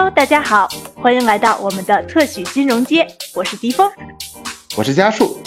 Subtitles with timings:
[0.00, 3.04] Hello，大家好，欢迎来到我们的特许金融街，
[3.34, 3.90] 我是迪峰，
[4.76, 5.42] 我是家树。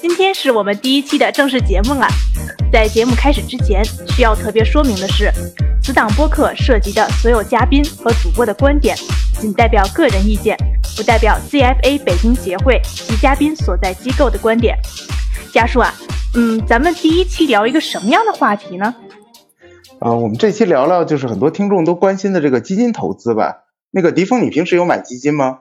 [0.00, 2.04] 今天是我们第一期的正式节目了。
[2.72, 3.80] 在节目开始之前，
[4.16, 5.30] 需要特别说明的是，
[5.80, 8.96] 此档播客涉及的所有嘉宾和主播的观点，
[9.38, 10.56] 仅代表个人意见，
[10.96, 14.76] 不代表 CFA 北京协会及嘉宾所在机构的观点。
[15.54, 15.94] 家树啊，
[16.34, 18.92] 嗯，咱们第一期聊一个什么样的话题呢？
[20.02, 23.66] 啊，我们这期聊聊就是很多听众都关心的这个基金投资吧。
[23.92, 25.60] 那个迪峰，你平时有买基金吗？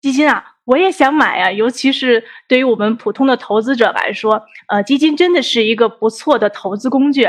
[0.00, 7.26] 基金啊，我也想买啊，尤其是对于我们普通的投资者来说，呃，基金真的是一个不错的投资工具。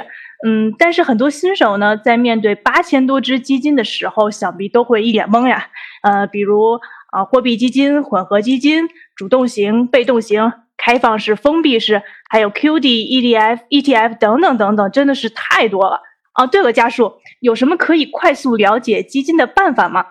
[0.47, 5.67] 嗯，但是很多新手呢，在面对八千多只基金的时候，想必都会一脸懵呀。
[6.01, 6.79] 呃，比如
[7.11, 15.99] 啊，货币基金、混合基金、主动型、被动型、开放式、封闭式，还有 QD、EDF、ETF 等等等等，真的是太多了。
[16.41, 20.05] 哦，对了，家属，有什么可以快速了解基金的办法吗？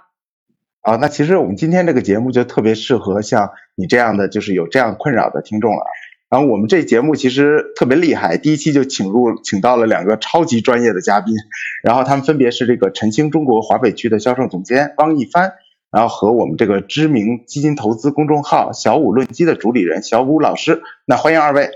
[0.83, 5.83] 啊，那其实我们今天这个节目就特别适合像你这样的，就是有这样困扰的听众了。
[6.31, 11.35] 然后我们这节目其实特别厉害，第一期就请入请到了两个超级专业的嘉宾，
[11.83, 15.55] 然后他们分别是这个晨星中国华北区的销售总监汪一帆，
[15.91, 20.81] 然后和我们这个知名基金投资公众号小五论基的主理人小五老师。
[21.05, 21.69] 那欢迎二位，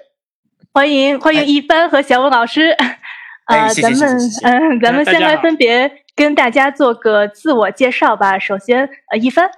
[0.72, 2.76] 欢迎欢迎一帆和小五老师。
[3.44, 8.38] 啊，咱们嗯，咱们先来分别跟大家做个自我介绍吧。
[8.38, 9.50] 首先，呃，一帆。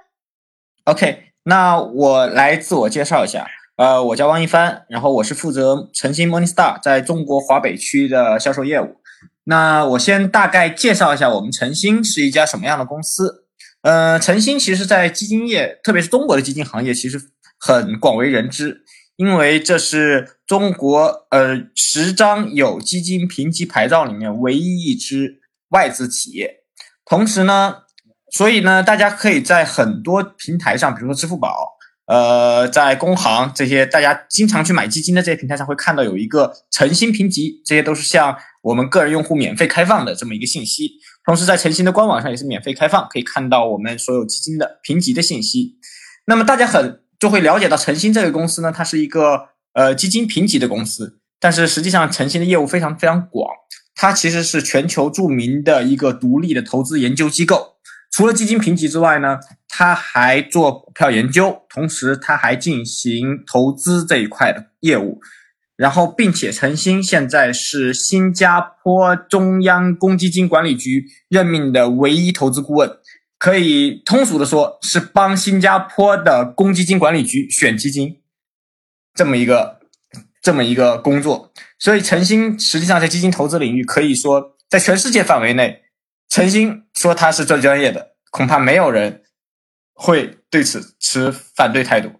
[0.83, 3.47] OK，那我来自我介绍一下。
[3.77, 8.97] 呃，我叫汪一帆，然后我是负责晨星 Morningstar 在中国华北区的销售业务。
[9.43, 13.45] 那我先大概介绍一下我们晨星是一家什么样的公司。
[13.83, 17.17] 呃，晨星其实在基金业，特别是中国的基金行业，其实
[17.57, 18.81] 很广为人知。
[19.17, 26.57] 因为这是中国呃十张有基金评级牌照里面唯一一支外资企业，
[27.03, 27.77] 同时呢，
[28.31, 40.91] 所以呢，大家可以在很多平台上，比如说支付宝，呃，在工行这些大家经常去买基金的这些平台上，会看到有一个诚心评级，这些都是向我们个人用户免费开放的这么一个信息。
[41.25, 45.79] 同时，在诚心的官网上也是免费开放，可以看到我们所有基金的评级的信息。
[46.27, 47.01] 那么大家很。
[47.19, 53.49] 就会了解到晨星这个公司呢，它是一个呃基金评级的公司，但是实际上晨星的业务非常非常广，
[53.95, 57.75] 它其实是全球著名的一个独立的投资研究机构。
[58.11, 65.19] 除了基金评级之外呢，它还做股票研究，同时它还进行投资这一块的业务。
[65.75, 72.89] 然后，并且晨星现在是新加坡中央公积金管理局任命的唯一投资顾问。
[73.37, 78.21] 可以通俗的说，是帮新加坡的公积金管理局选基金，
[79.13, 79.79] 这么一个
[80.41, 81.51] 这么一个工作。
[81.77, 85.83] 所以，晨星实际上在基金投资领域，可以说在全世界范围内，
[86.29, 89.21] 晨星说他是最专业的，恐怕没有人
[89.93, 92.11] 会对此持反对态度。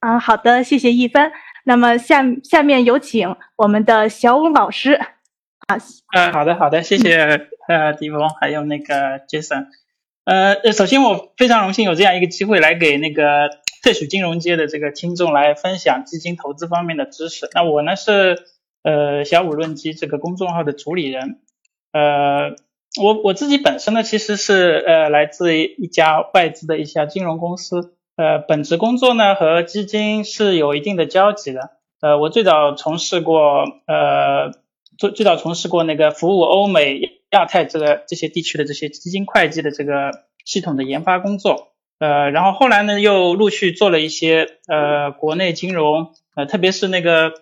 [0.00, 1.32] 嗯，好的，谢谢一帆。
[1.64, 4.92] 那么下下面有请我们的小武老师。
[4.92, 5.76] 啊，
[6.14, 9.66] 呃，好的，好的，谢谢呃，迪峰，还有那个 Jason。
[10.26, 13.48] 呃，首先我非常荣幸有这样一个机会来给那个
[13.84, 17.48] 特许金融界的这个听众来分享基金投资方面的知识。
[17.54, 18.42] 那我呢是
[18.82, 21.38] 呃小五论基这个公众号的主理人。
[21.92, 22.56] 呃，
[23.00, 27.94] 我我自己本身呢其实是呃来自一家外资的一家金融公司。
[28.16, 31.70] 呃，本职工作呢和基金是有一定的交集的。
[32.00, 34.50] 呃，我最早从事过呃
[34.98, 37.12] 最最早从事过那个服务欧美。
[37.36, 40.10] 亚太这个这些地区的这些基金会计的这个
[40.44, 47.32] 系统的研发工作，呃，然后后来呢又陆续做了一些呃国内金融呃特别是那个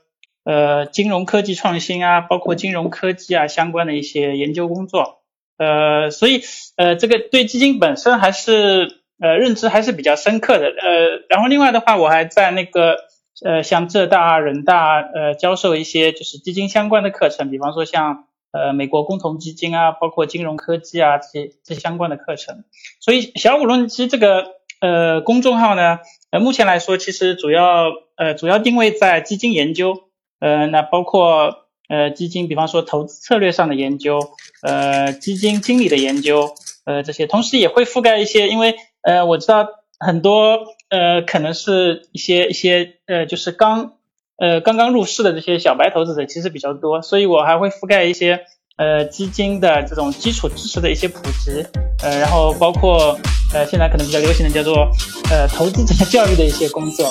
[0.45, 5.23] 呃金融科技创新啊，包括金融科技啊相关的一些研究工作，
[5.59, 6.43] 呃，所以
[6.77, 12.97] 呃这个对基金本身还是呃认知还是比较深刻的，呃，然后另外的话我还在那个
[13.45, 18.25] 呃像浙大、人大呃教授一些就是基金相关的课程，比方说像。
[18.55, 22.63] 呃，美国共同基金啊，包括金融科技啊这些这相关的课程，
[23.01, 24.47] 所以小五论基这个
[24.81, 25.99] 呃公众号呢，
[26.31, 30.05] 呃目前来说其实主要呃主要定位在基金研究，
[30.39, 34.21] 呃那包括呃基金，比方说投资策略上的研究，
[34.63, 36.55] 呃基金经理的研究，
[36.85, 39.67] 呃这些，同时也会覆盖一些，因为呃我知道
[39.99, 40.61] 很多
[40.91, 43.95] 呃可能是一些一些呃就是刚。
[44.37, 48.41] 呃，刚刚入市的这些小白投资者其实比较多，所以我还会覆盖一些
[48.77, 51.65] 呃基金的这种基础知识的一些普及，
[52.03, 53.17] 呃，然后包括
[53.53, 54.91] 呃现在可能比较流行的叫做
[55.31, 57.09] 呃投资者教育的一些工作。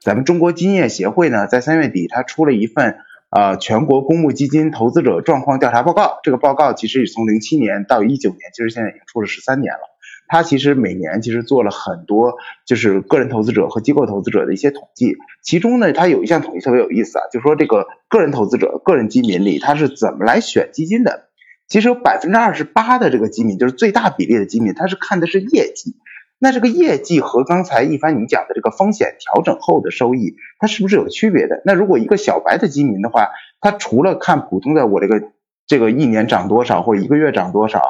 [0.00, 2.98] 咱们中国基金业协会呢，在三月底它出了一份
[3.30, 6.18] 呃全国公募基金投资者状况调查报告。
[6.24, 9.95] 这个报告其实也从零七年到一九年，其实现在已经出了十三年了。
[10.28, 12.34] 它其实每年其实做了很多，
[12.66, 15.16] 就是个人投资者和机构投资者的一些统计。
[15.42, 21.28] 其中呢，它有一项统计特别有意思啊，就是说这个个人投资者、个人基民里，他是怎么来选基金的？
[21.68, 25.96] 其实有百分之二十八的这个基民，就是最大比例的基民，他是看的是业绩。
[26.38, 31.62] 那这个业绩和刚才一帆你讲的这个风险调整后的收益，它是不是有区别的？
[31.64, 33.30] 那如果一个小白的基民的话，
[33.60, 35.22] 他除了看普通的我这个
[35.66, 37.80] 这个一年涨多少或一个月涨多少？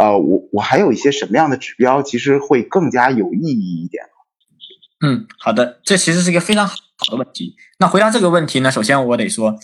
[0.00, 4.04] 呃，我我还有一些什么样的指标，其实会更加有意义一点。
[5.02, 6.76] 嗯，好的，这其实是一个非常好
[7.10, 7.54] 的问题。
[7.78, 9.58] 那回答这个问题呢，首先我得说，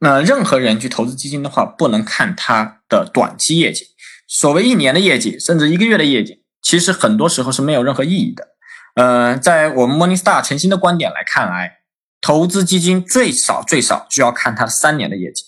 [0.00, 3.86] 那任何人去投资基金的话，不能看它的短期业绩。
[4.28, 8.48] 所谓一年的业绩，甚至一个月的业绩，其实很多时候是没有任何意义的。
[8.94, 11.78] 呃，在我们 Morningstar 诚心的观点来看来，
[12.20, 15.44] 投资基金最少最少需要看它三年的业绩。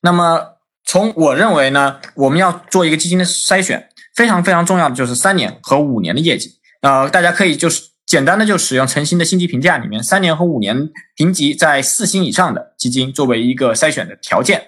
[0.00, 0.55] 那么。
[0.86, 6.52] 从我认为呢，我们要做一个基金的筛选，非常非常重要的就是三年和五年的业绩。
[6.80, 14.62] 呃，大家可以就是简单的就使用诚心的星级评价里面三年和五年评级在四星以上的基金作为一个筛选的条件。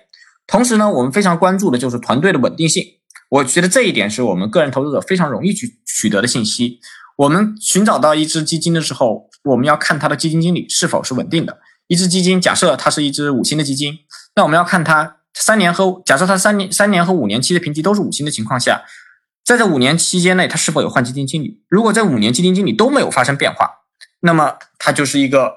[0.48, 2.84] 同时呢，我们非常关注的就是团队的稳定性。
[3.28, 6.80] 我觉得这一点是我们个人投资者非常容易去取得的信息。
[7.16, 11.58] 我们寻找到一只基金的时候，我们要看它的基金经理是否是稳定的。
[11.86, 13.94] 一只基金，假设它是一只五星的基金，
[14.34, 15.14] 那我们要看它。
[15.34, 18.82] 三年和假设他三年三年和五年期的评级都是五星的情况下，
[19.44, 21.62] 在这五年期间内，他是否有换基金经理？
[21.68, 23.70] 如果这五年基金经理都没有发生变化，
[24.20, 25.52] 那么它就是一个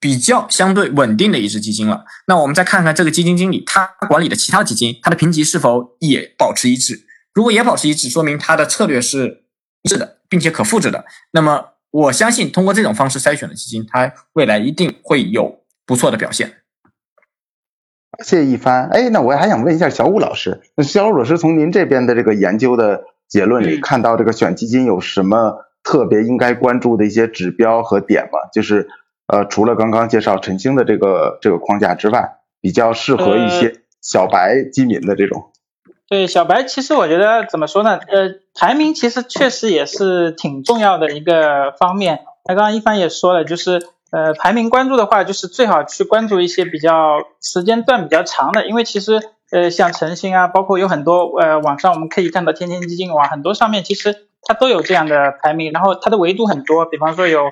[0.00, 2.04] 比较相对稳定的一只基金了。
[2.26, 7.06] 那我们再看看这个基金经理他管理的其他基金，它的评级是否也保持一致？
[7.32, 9.44] 如果也保持一致，说明他的策略是
[9.82, 11.04] 一致的，并且可复制的。
[11.30, 16.61] 那么我相信，通过这种方式筛选的基金，它未来一定会有不错的表现。
[18.22, 18.88] 谢谢一帆。
[18.88, 28.38] 哎，那我还想问一下小武老师，那小武老师从您这边的这个研究的结论里看到这个选基金有什么特别应该关注的一些指标和点吗？
[28.52, 28.86] 就是
[29.28, 35.50] 呃，除了刚刚介绍晨星的这个这个框架之外，比较适合一些小白基民的这种。
[36.08, 37.96] 对小白，其实我觉得怎么说呢？
[37.96, 42.20] 呃，排名其实确实也是挺重要的一个方面。
[42.46, 43.82] 那刚刚一帆也说了，就是。
[44.12, 49.20] 呃，排名关注的话，就是最好去关注一些比较时间段比较长的，因为其实
[49.50, 57.48] 呃，像晨星啊，包括有很多呃，网上我们可以看到天天基金网很多上面其实它都有这样的排名，然后它的维度很多，比方说有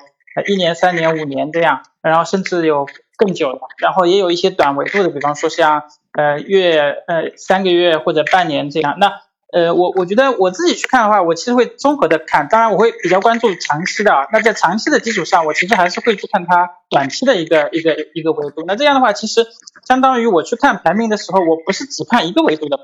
[0.47, 2.85] 一年、三年、五年这样，然后甚至有
[3.17, 9.11] 更久的，然后也有一些短维度的，比方说像呃月呃三个月或者半年这样，那。
[9.51, 14.25] 呃，我我觉得我自己去看的话，我其实会综合的看，当然我会比较关注长期的啊。
[14.31, 18.63] 那在长期的基础上，我其实还是会去看它短期的一个一个一个维度。
[18.65, 19.45] 那这样的话，其实
[19.85, 22.83] 相当于我去看排名的时候，我不是只看一个维度的排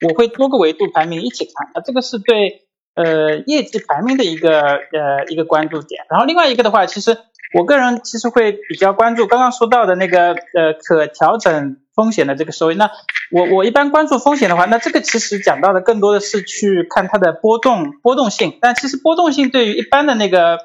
[0.00, 1.70] 名，我会多个维度排名一起看。
[1.74, 2.62] 那这个是对
[2.94, 6.06] 呃业绩排名的一个呃一个关注点。
[6.08, 7.18] 然后另外一个的话，其实
[7.54, 11.76] 我个人其实会比较关注刚刚说到的那个呃可调整。
[11.98, 12.88] 风险的这个收益，那
[13.32, 20.58] 我我一般关注风险的话，那这个其实讲到的更多的是去看它的波动波动性，但其实波动性对于一般的那个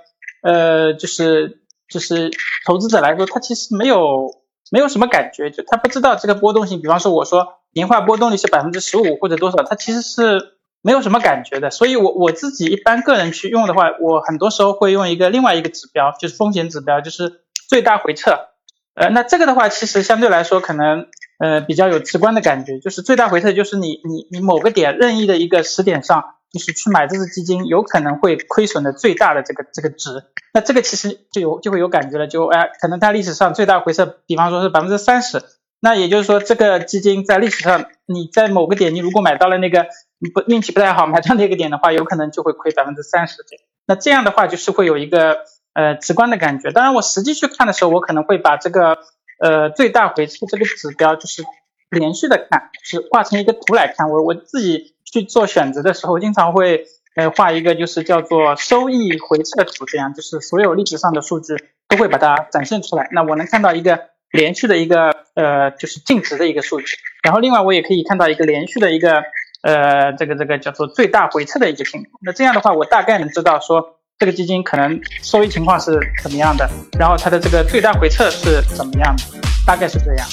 [0.44, 2.30] 呃就是就是
[2.68, 4.30] 投资者来说，他其实没有
[4.70, 10.40] 没有什么感觉，就他不知道这个波动性，比方说我说年化波动率是百分之十五或者多少，他其实是
[10.84, 18.50] 没有什么感觉的，所以我我自己一般个人去用的话，我很多时候会用一个另外一个指标，就是风险指标，就是最大回撤，
[18.94, 21.08] 呃，那这个的话其实相对来说可能。
[21.40, 26.24] 呃，比较有直观的感觉，就是最大回撤，就是你你你某个点任意的一个时点上，
[26.54, 30.24] 就是去买这只基金，有可能会亏损的最大的这个这个值，
[30.54, 35.44] 那这个其实就有就会有感觉了，就哎，可能它历史上最大回撤，比方说是百分之三十，
[35.82, 39.88] 那也就是说这个基金在历史上你在某个点，你如果买到了那个
[40.30, 45.38] 不运气不太好买到那个点的话，有可能就会亏百分之三十这那这样的话就是会有一个
[45.74, 48.98] 呃直观的感觉，当然我实际去看的时候，我可能会把这个。
[49.40, 51.44] 呃，最大回撤这个指标就是
[51.90, 54.10] 连续的看，是画成一个图来看。
[54.10, 61.58] 我我自己去做选择的时候，经常会呃画一个就是叫做收益回撤图，这样就是所有历史上的数据
[61.90, 63.10] 都会把它展现出来。
[63.12, 69.24] 那我能看到一个连续的一个呃就是净值的一个数据，然后另外我也可以看到一个连续的一个
[69.64, 72.12] 呃这个这个叫做最大回撤的一个情况。
[72.22, 73.98] 那这样的话，我大概能知道说。
[74.20, 76.70] 这个基金可能收益情况是怎么样的？
[76.98, 79.24] 然后它的这个最大回撤是怎么样的？
[79.66, 80.28] 大概是这样。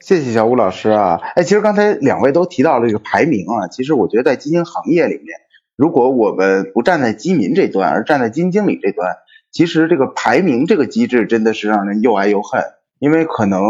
[0.00, 1.20] 谢谢小吴老师啊！
[1.36, 5.38] 哎，其实刚才两位都提到了这个排名啊，其实我觉得在基金行业里面，
[5.76, 9.14] 如果我们不站在基民这端，而站在基金经理这端，
[9.52, 12.64] 其实这个排名这个机制真的是让人又爱又恨，
[12.98, 13.60] 因为可能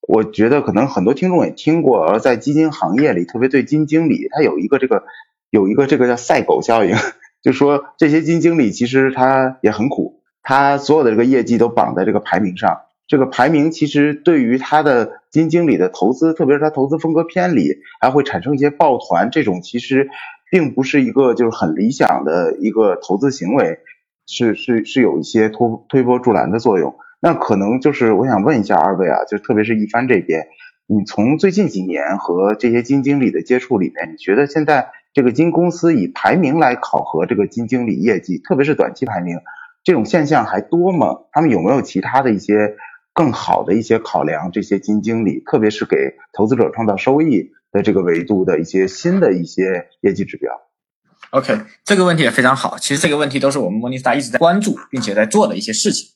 [0.00, 5.04] 我觉得可能很多听众也听过，而在基金行业里，特别对基金经理，他有一个这个
[5.50, 6.94] 有一个这个叫赛狗效应，
[7.42, 12.82] 就说这些基金经理其实他也很苦，他所有的这个业绩都绑在这个排名上。
[13.06, 20.10] 这个排名其实对于他的基金经理的投资，特别是他投资风格偏离，还会产生一些抱团，这种其实
[20.50, 23.78] 并不是一个就是很理想的一个投资行为，
[24.26, 25.58] 是是是有一些推
[25.88, 26.96] 推波助澜的作用。
[27.20, 30.46] 那可能就是我想问一下二位啊，就特别是一帆这边，
[30.86, 39.38] 你从最近几年和这些基金经理的接触里面，你觉得现在这个金公司以排名来考核这个金经理业绩，特别是短期排名，
[39.84, 41.18] 这种现象还多吗？
[41.32, 42.76] 他们有没有其他的一些？
[43.14, 45.96] 更好的一些考量，这些金经理，特别是给
[46.32, 50.52] 投资者创造收益的这个维度的一些新的一些业绩指标。
[51.30, 52.78] OK，这个问题也非常好。
[52.78, 56.10] 其实这个问题都是我们莫尼斯达一直在关注并且在做的一些事情。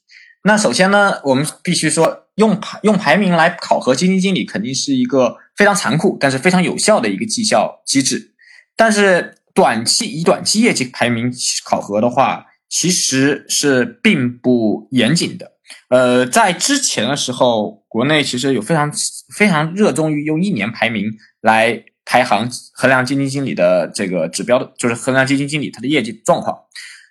[0.45, 8.33] 那首先呢，我们必须说，用排用排名来考核基金经理，肯定是一个非常残酷但是非常有效的一个绩效机制。
[8.75, 11.33] 但是短期以短期业绩排名
[11.65, 15.53] 考核的话，其实是并不严谨的。
[15.89, 18.93] 呃，在之前的时候，国内其实有非常
[19.35, 26.59] 非常热衷于用一年排名来排行衡量基金经理的这个指标的，就是衡量基金经理他的业绩状况。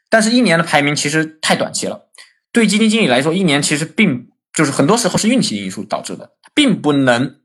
[0.10, 2.10] 但是，一年的排名其实太短期了。
[2.52, 7.36] 对基金经理来说，一年其实并就是很多时候是运气因素导致的，并不能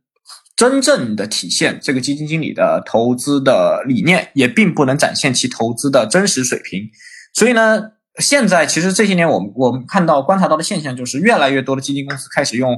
[0.57, 6.89] 真正的体现这个基金经理的投资的理念，也并不能展现其投资的真实水平。
[7.33, 7.93] 所以呢。
[8.19, 12.75] 现在其实这些年，我们我们看到观察到的现象就是，越来越多的基金公司开始用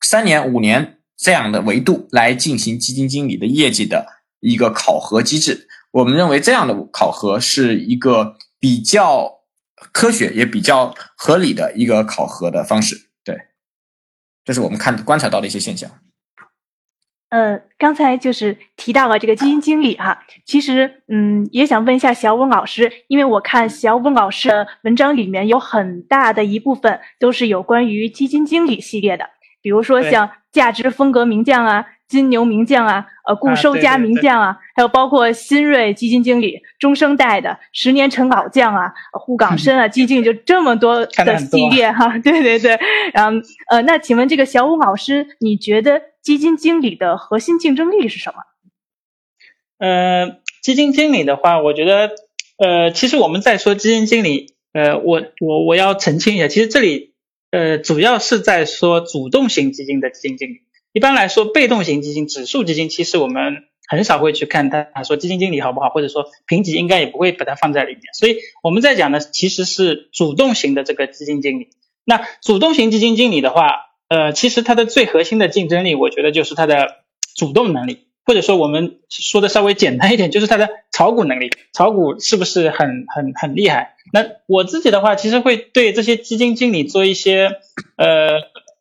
[0.00, 4.04] 三年、五年这样的维度来进行基金经理的业绩的
[4.40, 5.68] 一个考核机制。
[5.92, 9.30] 我们认为这样的考核是一个比较
[9.92, 13.10] 科学也比较合理的一个考核的方式。
[13.24, 13.36] 对，
[14.44, 15.90] 这是我们看观察到的一些现象。
[17.28, 29.30] 呃，刚才就是提到了这个基金经理哈，其实嗯，也想问一下小温老师，因为我看小温老师的文章里面有很大的一部分都是有关于基金经理系列的，
[29.62, 31.86] 比如说像价值风格名将啊。
[32.10, 42.78] 金牛名将啊，呃，固收加名将啊，还有包括新锐基金经理、中生代的十年成老将啊，沪港深啊， 基金就这么多的系列哈，对对对，
[43.14, 43.40] 然后
[43.70, 48.42] 呃，那请问这个小武老师，你觉得基金经理的核心竞争力是什么？
[49.78, 52.10] 呃，基金经理的话，我觉得
[52.58, 57.14] 呃，其实我们在说基金经理，呃，我我我要澄清一下，其实这里
[57.52, 60.62] 呃，主要是在说主动型基金的基金经理。
[60.92, 68.02] 一般来说，被动型基金、指数基金，其实我们很少会去看它说基金经理好不好，或者说评级应该也不会把它放在里面。
[68.12, 71.68] 所以我们在讲的其实是主动型的这个基金经理。
[72.04, 76.88] 那主动型基金经理的话，呃，其实它的最核心的竞争力，我觉得就是它的
[77.36, 81.50] 主动能力，或者说我们说的稍微简单一点，就是它的炒股能力。
[81.72, 83.94] 炒股是不是很很很厉害？
[84.12, 87.52] 那我自己的话，其实会对这些基金经理做一些
[87.96, 88.40] 呃。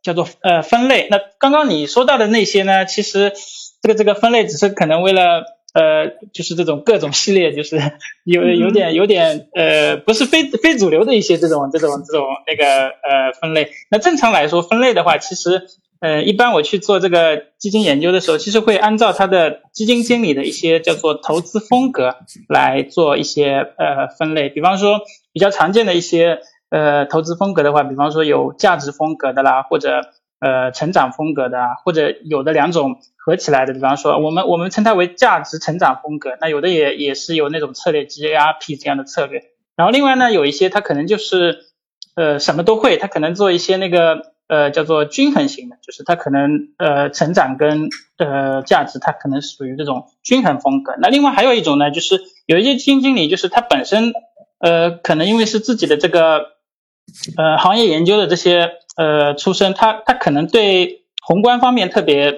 [0.09, 2.83] 叫做呃分类，那刚刚你说到的那些呢？
[2.85, 3.31] 其实
[3.79, 5.43] 这个这个分类只是可能为了
[5.75, 7.79] 呃，就是这种各种系列，就是
[8.23, 13.69] 有有点有点呃，不是非非主流的一些这种这种这种那个呃分类。
[13.91, 15.67] 那正常来说分类的话，其实
[15.99, 22.15] 呃一般我去做这个基金研究的时候，其实会按照他的基金经理的一些叫做投资风格
[22.47, 24.49] 来做一些呃分类。
[24.49, 25.01] 比方说
[25.33, 26.39] 比较常见的一些。
[26.69, 30.01] 呃，投资风格的话，比方说有价值风格的啦，或者
[30.39, 36.38] 呃成长风格的啊，或者有的两种合起来的，比方说我们我们称它为价值成长风格。
[36.39, 39.45] 那有的也也是有那种策略 GARP 这样的策略。
[39.75, 41.65] 然后另外呢，有一些它可能就是
[42.15, 50.93] 呃什么都会，它可能做一些那个呃叫做均衡型的，就是它可能呃成长跟呃价值它可能属于这种均衡风格。
[51.01, 54.13] 那另外还有一种呢，就是有一些基金经理就是他本身
[54.59, 56.58] 呃可能因为是自己的这个。
[57.37, 62.35] 呃，行业研究的这些呃出身，他他可能对宏观方面特别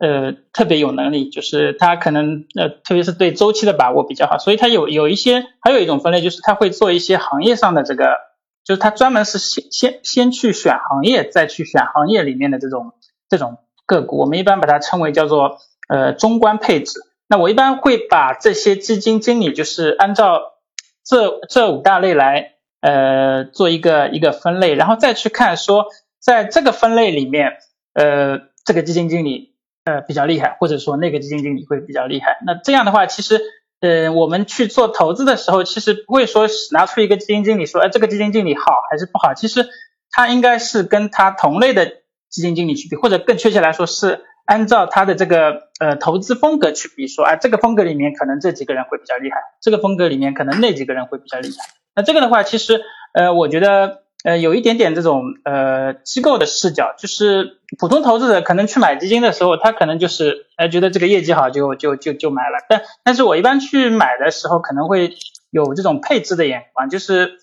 [0.00, 8.16] 呃特别有能力，就是他可能呃特别是对周期的把握比较好，所以他有有一些还有一种分类，就是他会做一些行业上的这个，
[8.64, 12.92] 就是他专门是先先先去选行业，再去选行业里面的这种
[13.28, 15.58] 这种个股，我们一般把它称为叫做
[15.88, 17.00] 呃中观配置。
[17.28, 20.40] 那我一般会把这些基金经理，就是按照
[21.04, 22.54] 这这五大类来。
[22.80, 25.86] 呃，做一个一个分类，然后再去看说，
[26.20, 27.52] 在这个分类里面，
[27.92, 29.54] 呃，这个基金经理
[29.84, 32.38] 呃比较厉害，或者说那个基金经理会比较厉害。
[32.46, 33.40] 那这样的话，其实
[33.80, 39.34] 呃，我们去做投资的时候，其实不会说拿出一个基金经理说，哎，这个基金经理好还是不好？
[39.34, 39.68] 其实
[40.10, 41.86] 他应该是跟他同类的
[42.28, 51.74] 基金经理去比，或者更确切来说是按照他的这个呃投资风格去比，说，哎，这个风格里面可能这几个人会比较厉害，这个风格里面可能那几个人会比较厉害。
[51.98, 52.80] 那这个的话，其实
[53.12, 54.04] 呃，我觉得。
[54.24, 65.12] 呃，有一点点这种呃机构的视角，就是普通投资者可能去买基金的时候，他可能就是哎觉得这个业绩好就就就就买了，但但是我一般去买的时候可能会
[65.52, 67.34] 有这种配置的眼光，就是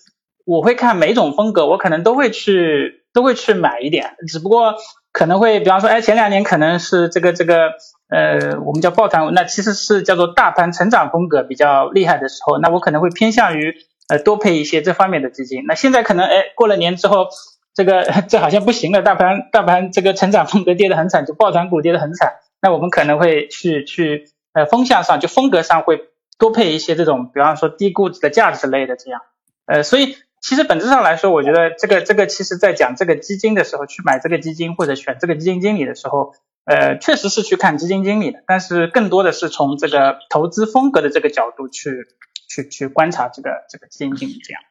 [0.44, 4.74] 我会看每种风格，我可能都会去都会去买一点，只不过
[5.12, 7.70] 可能会比方说哎前两年可能是这个这个
[8.10, 13.74] 呃我们叫抱团，那其实是叫做大盘成长风格比较厉害的时候，那我可能会偏向于。
[14.08, 15.64] 呃，多配一些这方面的基金。
[15.66, 17.28] 那现在可能，哎，过了年之后，
[17.74, 22.34] 这个 这好像不行了，大盘大盘这个成长风格跌得很惨，就抱团股跌得很惨。
[22.62, 26.00] 那我们可能会去去呃风向上，就风格上会
[26.38, 29.20] 多配一些这种，比方说低估值的价值类的这样。
[29.66, 36.32] 呃，所以其实本质上来说，我觉得这个这个其实在讲这个基金的时候，去买这个基金或者选这个基金经理的时候，
[36.64, 42.06] 呃，确实是去看基金经理的，但是更多的是从这个投资风格的这个角度去。
[42.48, 44.62] 去去观察这个这个基金经理这样，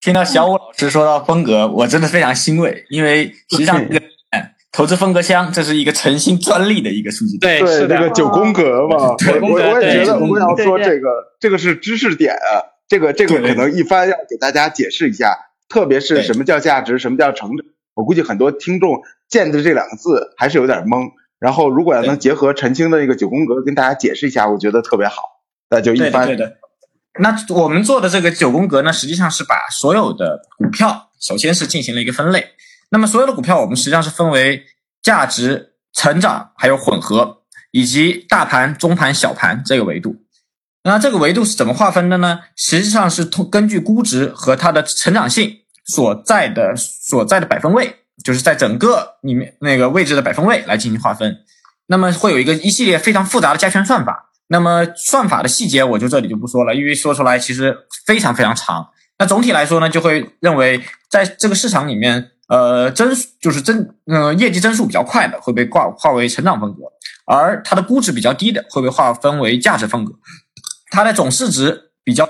[0.00, 4.06] 听到小武老师说到风格，我真的非常欣慰，因为实际上这个
[4.70, 11.08] 投资风格箱这是一个诚信专利的一个数据对，对，这个九宫格嘛，我我也觉得我要说这个
[11.40, 15.36] 这个是知识点啊，这个这个可能一番要给大家解释一下，
[15.68, 25.22] 特别是什么叫价值，什么叫成长，我估计很多听众见的这两个字还是有点懵，然后如果要能结合陈清的那个九宫格跟大家解释一下，我觉得特别好，
[25.70, 26.28] 那就一番。
[27.20, 32.52] 那我们做的这个九宫格呢，实际上是把所有的股票，首先是进行了一个分类。
[32.90, 34.64] 那么所有的股票，我们实际上是分为
[35.02, 40.16] 价值、成长，还有混合，以及大盘、中盘、小盘这个维度。
[40.84, 42.40] 那这个维度是怎么划分的呢？
[42.56, 51.36] 实际上是通根据估值和它的成长性所在的所在的百分位，就是在整个里面那个位置的百分位来进行划分。
[51.86, 54.27] 那么会有一个一系列非常复杂的加权算法。
[54.48, 58.88] 那么算法的细节我就这里就不说了，因为说出来其实非常非常长。
[59.18, 66.82] 那总体来说呢，就会认为在这个市场里面，呃，增就是增，呃，业绩增速比较快的会被挂划为成长风格，
[67.26, 70.12] 而它的估值比较低的会被划分为价值风格，
[70.90, 72.24] 它的总市值比较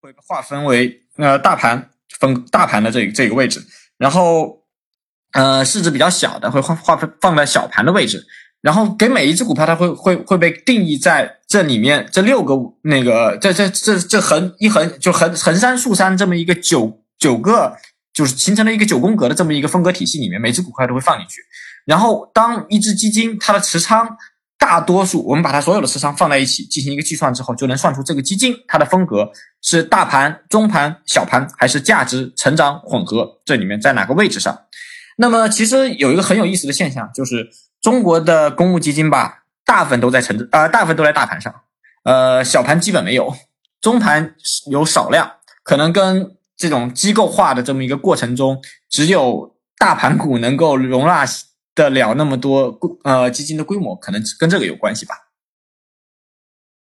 [0.00, 3.60] 会划分为呃大盘分大盘的这这个位置，
[3.98, 4.62] 然后
[5.32, 8.24] 呃市值比较小的会划划分放在小盘的位置。
[8.62, 17.74] 然后给每一只股票，它会会会被定义在这里面这六个那个这这这这横一横就横横山竖山这么一个九九个，
[18.12, 21.40] 就是形成了一个九宫格的这么一个风格体系里面，每只股票都会放进去。
[21.86, 24.06] 然后当一只基金它的持仓
[24.58, 34.66] 大多数，我们把它所有的持仓放在一起进行一个计算之后，就能算出这个基金它的风格是大盘、中盘、小盘还是价值、成长、混合，这里面在哪个位置上？
[35.16, 37.48] 那么其实有一个很有意思的现象就是。
[37.80, 41.62] 中国的公募基金吧，大部分都在成呃，大部分都在大盘上，
[42.02, 43.34] 呃，小盘基本没有，
[43.80, 44.34] 中盘
[44.70, 51.24] 有少量，可能跟这种机构化的这么一个过程中，只有大盘股能够容纳
[51.74, 55.14] 得了那么多呃基金的规模，可能跟这个有关系吧。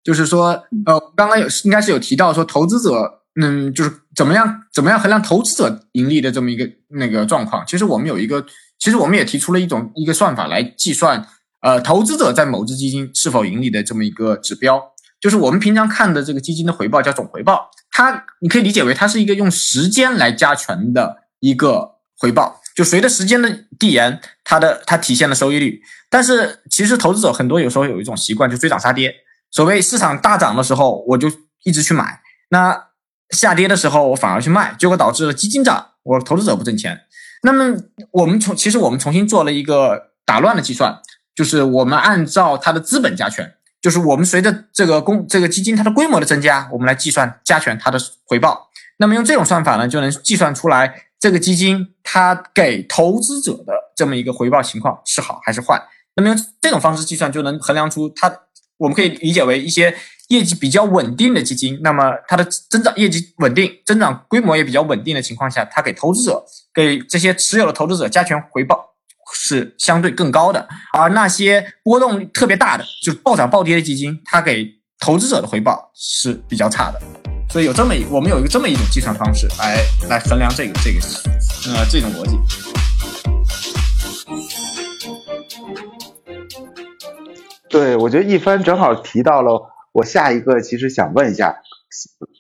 [0.04, 8.44] 就是说，呃，刚刚有应该是有提到说，投资者，嗯，就是怎么样怎么样衡量投资者盈利的这么一个那个状况，其实我们有一个。
[8.82, 11.24] 其实我们也提出了一种一个算法来计算，
[11.62, 14.82] 呃，投资者在某只基金是否盈利的这么一个指标，
[15.20, 25.80] 就是我们平常看的这个基金的回报叫总回报，它你可以理解为它是一个用时间来加权的一个回报，就随着时间的递延，它的它体现了收益率。
[26.10, 29.14] 但是其实投资者很多有时候有一种习惯，就追涨杀跌。
[29.52, 31.32] 所谓市场大涨的时候，我就
[31.66, 32.04] 一直去买；
[32.50, 32.88] 那
[33.30, 37.02] 下跌的时候，我反而去卖，结果导致了基金涨，我投资者不挣钱。
[37.44, 37.76] 那么
[38.12, 41.00] 我们从其实我们重新做了一个打乱的计算，
[41.34, 48.70] 就是我们按照它的资本加权，就是我们随着这个公这个基金它的规模的增加，我们来计算加权它的回报。
[48.98, 55.82] 那么用这种算法呢，就能计算出来这个基金它给投资者的这么一个回报情况是好还是坏。
[56.16, 58.32] 那么用这种方式计算，就能衡量出它，
[58.78, 59.96] 我们可以理解为一些。
[60.32, 66.42] 业绩比较稳定的基金，那么它的增长业绩稳定，增长规模也比较稳定的情况下，它给投资者，
[66.74, 68.82] 给这些持有的投资者加权回报
[69.34, 70.66] 是相对更高的。
[70.94, 74.66] 而那些波动特别大的，就暴涨暴跌的基金，它给
[75.02, 77.02] 投资者的回报是比较差的。
[77.50, 81.00] 所以有这么一，我们有一个这么一种计算方式来来衡量这个这个
[81.76, 82.40] 呃这种逻辑。
[87.70, 89.68] 对，我觉得一帆正好提到了。
[89.94, 91.58] 我下一个其实想问一下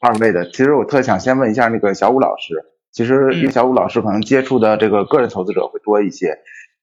[0.01, 2.55] 二位的，其实我特想先问一下那个小武老师，
[2.91, 6.39] 其实因为小武老师可能接触的这个个人投资者会多一些，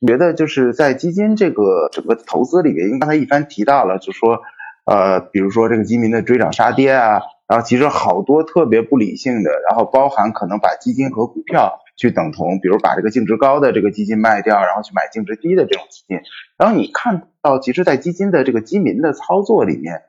[0.07, 4.41] 觉得就是在基金这个整个投资里面，因为刚才一帆提到了，就说
[4.85, 16.19] 呃，比如说这个基民的追涨杀跌啊，然后其实好多特别不理性的，然后包含可能把基金和股票去等同，比如把这个净值高的这个基金卖掉，然后去买净值低的这种基金，
[16.59, 20.03] 然后你看到其实，在基金的这个基民的操作里面。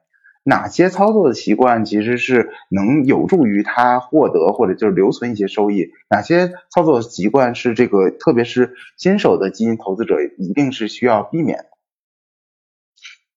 [0.50, 5.92] 哪些操作的习惯其实是能有助于他获得或者就是留存一些收益？
[6.10, 11.66] 哪些操作习惯是这个特别是新手的基金投资者一定是需要避免的？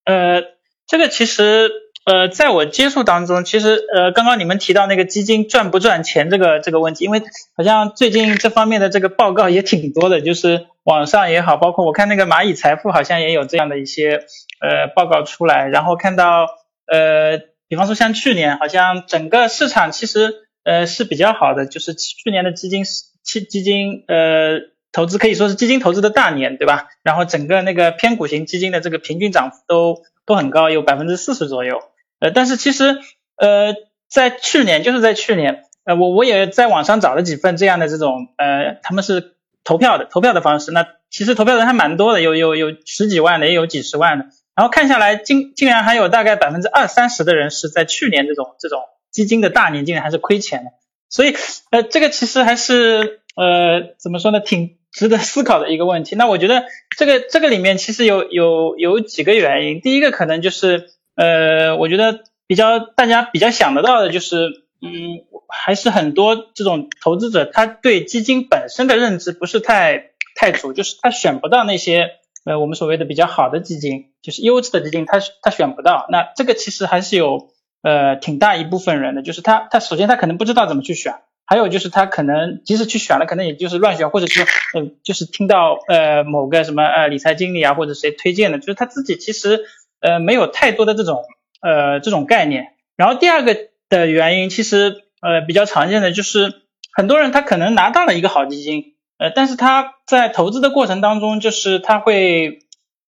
[0.05, 0.41] 呃，
[0.87, 1.69] 这个其实
[2.05, 7.21] 呃，在我接触当中，其实呃，刚刚你们提到那个基金赚不赚钱这个这个问题，因为
[7.55, 14.25] 好像最近这方面的这个报告也挺多的，就是网上也好，包括我看那个蚂蚁财富好像也有这样的一些
[14.59, 16.47] 呃报告出来，然后看到。
[16.85, 22.83] 呃，比方说像去年，好像整个市场其实呃是比较好的，就是去年的基金
[23.23, 24.59] 基基金呃
[24.91, 26.87] 投资可以说是基金投资的大年，对吧？
[27.01, 31.79] 然后整个那个偏股型基金的这个平均涨幅都都很高，有百分之四十左右。
[32.19, 32.99] 呃，但是其实
[33.37, 33.73] 呃
[34.09, 44.25] 在去年就是在去年，呃我我也在网上找了几份这样的这种呃他们是投票的投票的方式，那其实投票人还蛮多的，有有有十几万的，也有几十万的。
[44.55, 50.71] 然后看下来，竟竟然还有大概百分之二三十的人是在去年这种这种基金的大年，竟然还是亏钱的。
[51.09, 51.35] 所以，
[51.71, 56.15] 呃，这个其实还是呃怎么说呢，挺值得思考的一个问题。
[56.15, 56.65] 那我觉得
[56.97, 59.81] 这个这个里面其实有有有几个原因。
[59.81, 64.49] 第一个可能就是呃，我觉得比较大家比较想得到的就是，
[64.81, 72.09] 嗯，还是很多这种投资者他对基金本身的认知不是太太足，就是他选不到那些。
[72.45, 76.07] 呃，我们所谓的比较好的基金，就是优质的基金，他他选不到。
[76.09, 77.49] 那这个其实还是有
[77.83, 81.13] 呃挺大一部分人的，就是他他首先他可能不知道怎么去选，
[81.45, 84.43] 还有就是他可能即使去选了，可能也就是乱选，或者是
[84.75, 89.65] 嗯就是听到呃某个什么呃理财经理啊或者谁推荐的，就是他自己其实
[89.99, 91.23] 呃没有太多的这种
[91.61, 92.69] 呃这种概念。
[92.95, 93.55] 然后第二个
[93.89, 98.93] 的原因，其实呃比较常见的就是很多人他可能拿到了一个好基金。
[99.19, 102.59] 呃，但是他在投资的过程当中，就是他会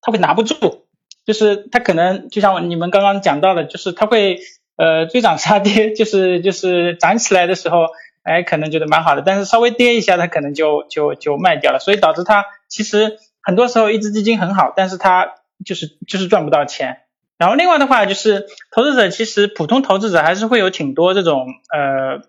[0.02, 0.85] 他会拿不住，
[1.26, 4.40] 就是它可能就像你们刚刚讲到的，就是它会
[4.78, 7.88] 呃追涨杀跌，就是就是涨起来的时候，
[8.24, 15.36] 哎，可能觉得蛮好的，但是稍微跌一下，它可能就就就卖掉了，所以导致它其实很多时候一只基金很好，但是它
[15.66, 17.02] 就是就是赚不到钱。
[17.38, 22.22] 然后另外的话，就是投资者其实普通投资者还是会有挺多这种呃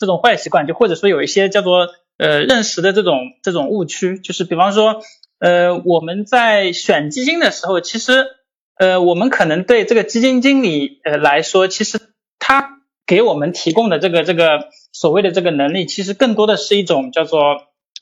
[0.00, 1.88] 这种坏习惯，就或者说有一些叫做。
[2.16, 5.02] 呃，认识的这种这种误区，就是比方说，
[5.38, 8.26] 呃，我们在选基金的时候，其实，
[8.78, 12.00] 呃，我们可能对这个基金经理呃来说，其实
[12.38, 17.40] 他给我们提供的这个这个所谓的这个能力，其实更多的是一种叫做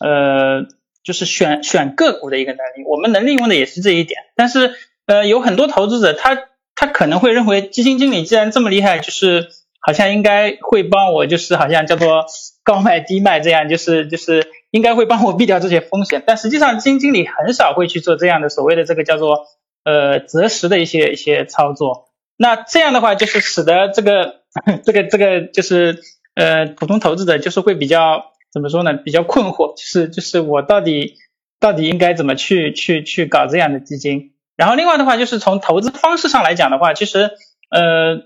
[0.00, 0.66] 呃，
[1.02, 2.84] 就是选选个股的一个能力。
[2.88, 4.74] 我们能利用的也是这一点，但是
[5.06, 6.38] 呃，有很多投资者他
[6.74, 9.48] 他可能会认为基金经理既然这么厉害，就是
[9.80, 12.24] 好像应该会帮我，就是好像叫做。
[12.64, 19.44] 高卖低卖，这样就是就是应该会帮我避掉这些风险，但实际上基金经理很少会去做这样的所谓的这个叫做
[19.84, 22.08] 呃择时的一些一些操作。
[22.38, 24.40] 那这样的话，就是使得这个
[24.82, 26.00] 这个这个就是
[26.34, 28.94] 呃普通投资者就是会比较怎么说呢？
[28.94, 31.16] 比较困惑，就是就是我到底
[31.60, 34.32] 到底应该怎么去去去搞这样的基金？
[34.56, 37.30] 然后另外的话，就是从投资方式上来讲的话，其实
[37.70, 38.22] 呃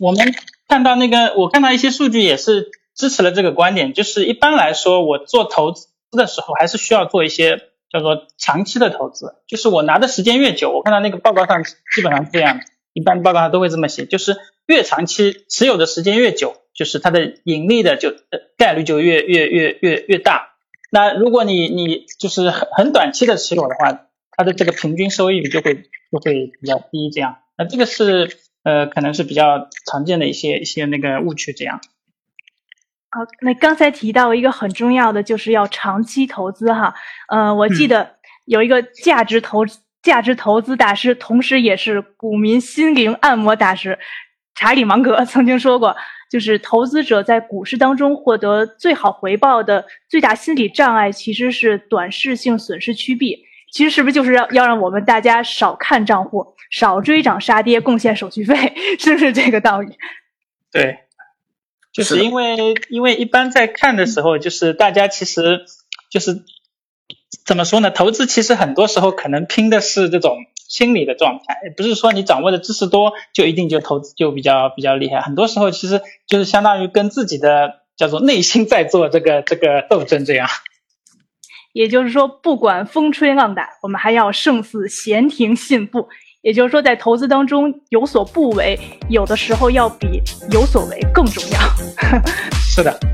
[0.00, 0.34] 我们
[0.66, 2.68] 看到那个我看到一些数据也是。
[2.94, 9.36] 支持了这个观点，就是一般来说，我做投资的时候，还是需要做一些叫做长期的投资。
[9.46, 12.60] 就是我拿的时间越久，我看到那个报告上基本上是这样，
[12.92, 18.14] 一般报告上都会这么写，就是越长期持有的时间越久，就是它的盈利的就
[18.58, 20.50] 概率就越越越越越大。
[20.90, 27.10] 那如果你你就是很很短期的持有的话，它的这个平均收益率就会就会比较低。
[27.10, 31.54] 这样，那这个是呃可能是比较常见的一些一些那个误区。
[31.54, 31.80] 这样。
[33.14, 36.94] 好，那刚才提到一个很重要的，就是要长期投资哈。
[37.28, 39.66] 呃，我记得有一个价值投
[40.02, 43.98] 价值投资大师，同时也是股民心灵按摩大师
[44.54, 45.94] 查理芒格曾经说过，
[46.30, 53.44] 就是投资者在股市当中获得最好回报的最大心理障碍，其实是短视性损失趋避。
[53.70, 59.98] 其实是不是就是要要让我们大家少看账户，少追涨杀跌，贡献手续费， 是不是这个道理？
[60.72, 60.98] 对。
[61.92, 65.66] 就是因为，因为一般在看的时候，就是大家其实
[66.10, 66.42] 就是
[67.44, 67.90] 怎么说呢？
[67.90, 75.20] 投资其实很多时候可能拼的是这种心理的状态，不是说你掌握的知识多就一定就投资就比较比较厉害。
[75.20, 80.48] 很多时候其实就是相当于跟自己的叫做内心在做这个这个斗争这样。
[81.74, 86.08] 也就是说，不管风吹浪打，我们还要胜似闲庭信步。
[86.42, 88.78] 也就是说，在投资当中有所不为，
[89.08, 91.58] 有的时候要比有所为更重要。
[92.54, 92.98] 是的。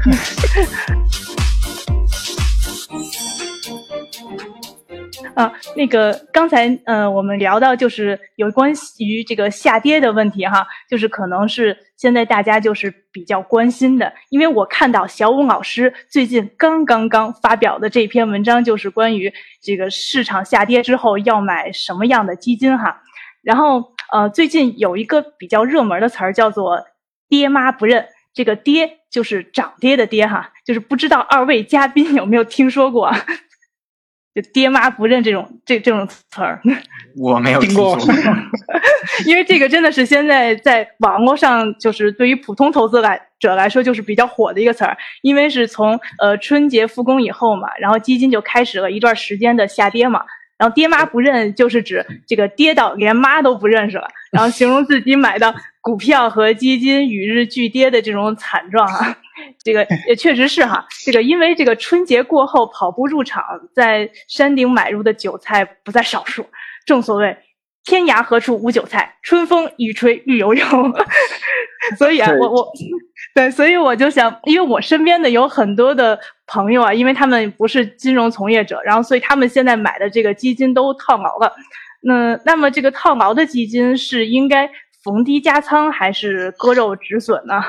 [5.35, 23.03] 啊，那个刚才呃，我们聊到就是有关于这个下跌的问题哈，就是可能是现在大家就是比较关心的，因为我看到小武老师最近刚刚刚发表的这篇文章，就是关于这个市场下跌之后要买什么样的基金哈。
[23.43, 26.85] 然后呃，最近有一个比较热门的词儿叫做
[27.29, 33.13] “爹妈不认”，这个“爹”就是涨跌的“跌”哈，就是不知道二位嘉宾有没有听说过？
[34.35, 36.61] 就爹妈不认这种这这种词儿，
[37.17, 37.99] 我没有听过。
[39.27, 44.97] 因为这个真的是现在在网络上，就是对于普通投资来者来说，就是比较火的一个词儿。
[45.23, 50.23] 因为是从呃春节复工以后嘛，然后基金就开始了一段时间的下跌嘛。
[50.59, 59.17] 然后爹妈不认，就是指这个跌到连妈都不认识了，然后形容自己买的股票和基金与日俱跌的这种惨状啊。
[59.63, 66.45] 这个也确实是哈，这个因为这个春节过后跑步入场，在山顶买入的韭菜不在少数。
[66.85, 67.37] 正所谓
[67.85, 70.65] 天涯何处无韭菜，春风一吹绿油油。
[71.99, 72.73] 所以啊，我我
[73.35, 81.55] 对，所以我就想，因为我身边的有很多的朋友啊，因为他们不是金融从业者，然后所以他们现在买的这个基金都套牢了。
[82.03, 84.71] 那那么这个套牢的基金是应该
[85.03, 87.63] 逢低加仓还是割肉止损呢？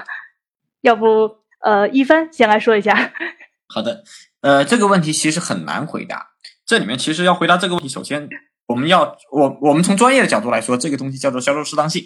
[0.81, 1.39] 要不？
[1.61, 3.11] 呃，一帆先来说一下。
[3.67, 4.05] 好的，
[4.39, 6.29] 呃，这个问题其实很难回答。
[6.65, 8.29] 这里面其实要回答这个问题，首先
[8.65, 12.01] 我们要我我们从专业的角度来说，这个东西叫做销售适当性。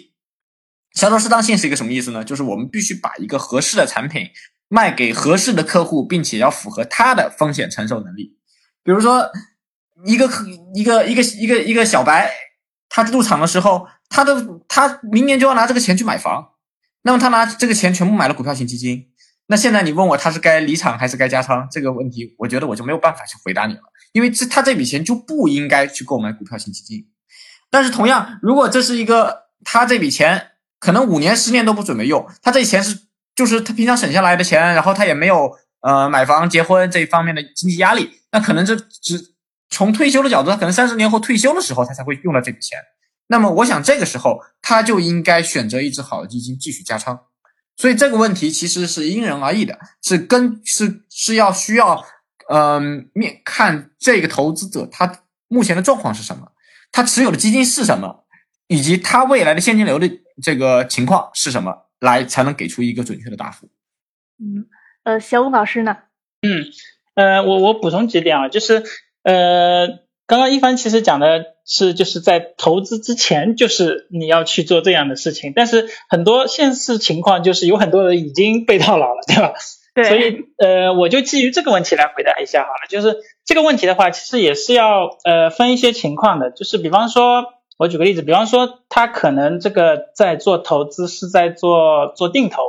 [0.94, 2.24] 销售适当性是一个什么意思呢？
[2.24, 4.28] 就是我们必须把一个合适的产品
[4.68, 8.36] 卖给合适的客户，并且要符合他的风险承受能力。
[8.82, 9.28] 比如说，
[10.06, 12.30] 一个客一个一个一个一个小白，
[12.88, 16.50] 他入场的时候，他的他明年就要拿这个钱去买房，
[17.02, 19.10] 那么他拿这个钱全部买了股票型基金。
[19.46, 23.80] 那现在你问我他是该离场还是该加仓这个问题，我觉得我就没有办法去回答你了，
[24.12, 27.06] 因为这他这笔钱就不应该去购买股票型基金。
[27.70, 30.52] 但是同样，如果这是一个他这笔钱
[30.84, 32.98] 可能五年十年都不准备用，他这钱是
[33.34, 39.32] 就是他平常省下来的钱，然后他也没有呃买房结婚这一方面的经济压力，那可能这只
[39.70, 42.78] 从退休的角度，他可能三十年后退休的时候他才会用到这笔钱。
[43.28, 47.18] 那么我想这个时候他就应该选择一只好的基金继续加仓。
[47.76, 52.04] 所以这个问题其实是因人而异的，是跟是是要需要，
[52.52, 56.52] 嗯，面看这个投资者他目前的状况是什么，
[56.92, 58.23] 他持有的基金是什么，
[58.66, 60.10] 以及它未来的现金流的
[60.42, 63.68] 这个情况是什么，来才能给出一个准确的答复。
[64.38, 64.66] 嗯，
[65.04, 65.96] 呃，小武老师呢？
[66.42, 66.66] 嗯，
[67.14, 68.82] 呃，我我补充几点啊，就是
[69.22, 70.04] 呃。
[70.26, 75.52] 刚刚一帆其实讲的是，就是在投资之前，就是你要去做这样的事情。
[75.54, 79.52] 但是很多现实情况就是有很多人已经被套牢了，对吧？
[79.94, 80.04] 对。
[80.04, 82.88] 所以呃，我就基于这个问题来回答一下好了。
[82.88, 86.50] 就是这个问题的话，其实也是要呃分一些情况的。
[86.50, 87.44] 就是比方说，
[87.76, 92.62] 我举个例子，比方说他可能这个在做投资是在做做定投。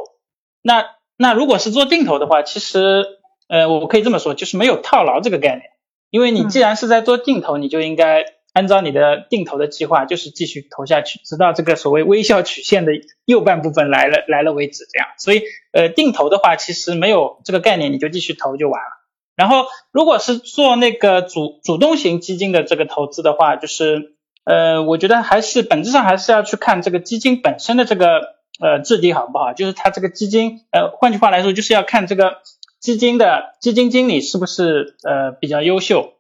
[0.62, 0.86] 那
[1.18, 3.06] 那如果是做定投的话，其实
[3.48, 5.63] 呃我可以这么说，就是没有套牢这个概念。
[6.10, 12.94] 因为你既然是在做定投，你就应该按照你的定投的计划，就是继续投下去，直到这个所谓微笑曲线的
[13.26, 14.88] 右半部分来了来了为止。
[14.91, 18.88] 这样，所以呃定投的话，其实没有这个概念，你就继续投就完了。
[19.36, 24.14] 然后如果是做那个主主动型基金的这个投资的话，就是
[24.45, 32.38] 呃我觉得还是本质上还是要去看这个基金本身的这个呃质地好不好，就是它这个基金呃换句话来说，就是要看这个。
[32.77, 36.13] 基金的基金经理是不是呃比较优秀，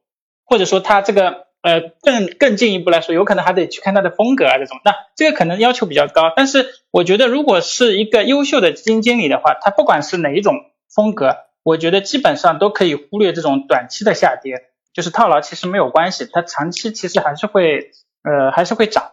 [0.45, 6.33] 或者说他这个呃更更进一步来说，有可能还得去看他的风格啊这种，那这个可能要求比较高。
[6.35, 10.55] 但是我觉得如果是一个优秀的基金经理的话，他不管是哪一种
[10.89, 14.55] 风格，我觉得基本上都可以忽略这种短期的下跌，
[14.91, 17.91] 就是套牢其实没有关系，它长期其实还是会
[18.25, 19.11] 呃还是会涨。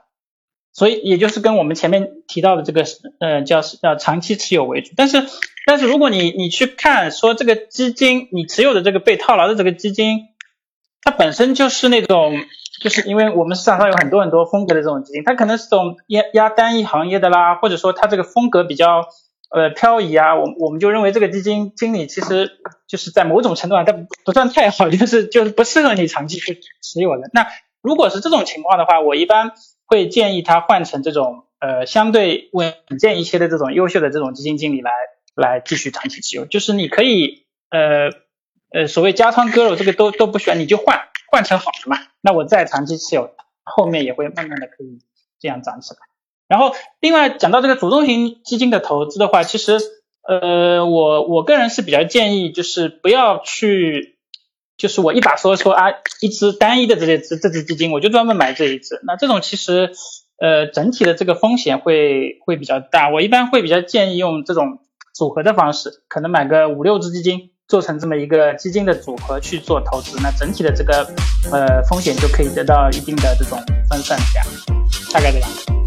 [0.75, 2.83] 所以也就是跟我们前面提到的这个
[3.21, 5.23] 呃叫叫长期持有为主，但是
[5.67, 10.29] 但是如果你你去看说这个基金你持有的这个被套牢的这个基金，
[11.03, 12.33] 它本身就是那种
[12.81, 19.05] 就是因为我们市场上有很多很多风格的这种基金，它可能是种压压单一行业的啦，或者说它这个风格比较
[19.51, 22.51] 呃漂移啊，我我们就认为这个基金经理其实
[22.89, 23.93] 就是在某种程度上它
[24.25, 27.29] 不算太好，就是就是不适合你长期去持有的。
[27.35, 27.47] 那
[27.83, 29.53] 如果是这种情况的话，我一般。
[29.85, 34.91] 会建议他换成这种呃相对稳健一些的这种优秀的这种基金经理来
[35.35, 36.47] 来继续长期持有。
[36.47, 38.09] 就是你可以呃
[38.71, 40.99] 呃所谓加仓割肉这个都都不需要，你就换
[41.31, 41.99] 换成好的嘛。
[42.23, 45.01] 那我再长期持有，后面也会慢慢的可以
[45.41, 45.99] 这样涨起来。
[46.49, 49.79] 然后另外讲到这个主动型基金的投资的话，其实
[50.27, 54.17] 呃我我个人是比较建议就是不要去。
[54.77, 55.87] 就是我一把说说啊，
[56.21, 59.01] 一只单一的这些这这只基金，我就专门买这一只。
[59.07, 59.93] 那这种其实，
[60.41, 63.11] 呃，整体的这个风险会会比较大。
[63.11, 64.81] 我一般会比较建议用这种
[65.15, 70.19] 组合的方式，可能买个五六只基金，做成这么一个基金的组合去做投资。
[70.23, 71.07] 那整体的这个
[71.53, 73.59] 呃风险就可以得到一定的这种
[73.89, 74.45] 分散感，
[75.13, 75.82] 大概这样。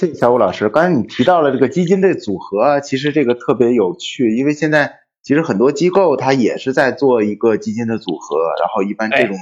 [0.00, 0.70] 谢谢小武老师。
[0.70, 9.36] 刚才你提到了这个基金的组合，其实这个特别有趣，因为现在其实很多机构它也是在做一个基金的组合，然后一般这种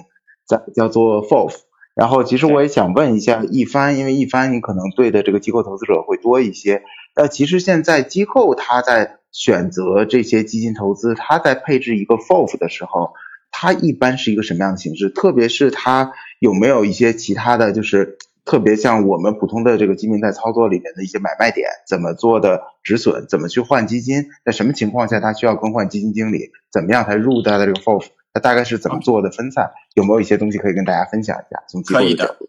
[0.49, 1.55] 叫叫做 FOF。
[1.95, 6.83] 然后其实我也想问一下一帆，因为一帆你可能对的这个机构投资者会多一些。
[7.15, 13.13] 那，其实现在机构它在选择这些基金投资，它在配置一个 FOF 的时候，
[13.53, 15.09] 它一般是一个什么样的形式？
[15.09, 18.19] 特别是它有没有一些其他的就是。
[18.49, 31.63] 特别像我们普通的这个基金在操作里面的一些买卖点，怎么做的止损，怎么去换基金，在什么情况下他需要更换基金经理，怎么样才入他的这个 FOF，他大概是怎么做的分散，有没有一些东西可以跟大家分享一下？
[31.69, 32.49] 从机构的角度。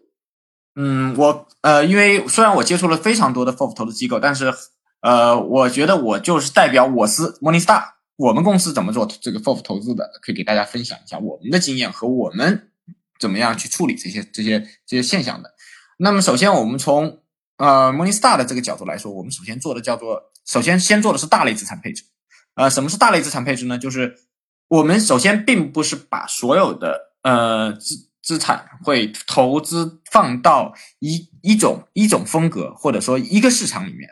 [0.74, 4.50] 嗯，我呃，因为虽然我接触了非常多的 FOF 投资机构，但是
[5.02, 7.82] 呃，我觉得我就是代表我司 Morningstar，
[8.16, 12.70] 我们公司怎么做这个 FOF 投资的，可以给大家分享一下我们的经验和我们
[13.18, 15.50] 怎么样去处理这些这些这些现象的。
[16.02, 17.20] 那么首先，我们从
[17.58, 22.04] 呃 Morningstar 的这个角度来说，我们首先做的叫做，首先先做的是大类资产配置。
[22.54, 23.76] 呃，什么是大类资产配置呢？
[23.76, 24.16] 就是
[24.68, 34.08] 我们首先并不是把所有的呃资资产会投资放到一一种一种风格或者说一个市场里面。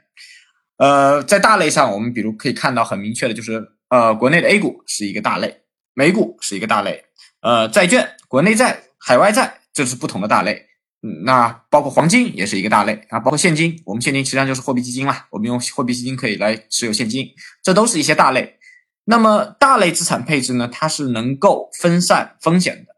[0.77, 5.63] 呃，在大类上，我们比如可以看到很明确的就是，呃，国内的 A 股是一个大类，
[5.95, 7.03] 美股是一个大类，
[7.41, 10.68] 呃，债券、国内债、海外债，这是不同的大类。
[11.01, 17.25] 嗯，那包括黄金也是一个大类啊，包括现金，我们现金实际上就是货币基金嘛，我们用货币基金可以来持有现金，
[17.63, 18.57] 这都是一些大类。
[19.05, 22.97] 那么大类资产配置呢，它是能够分散风险的。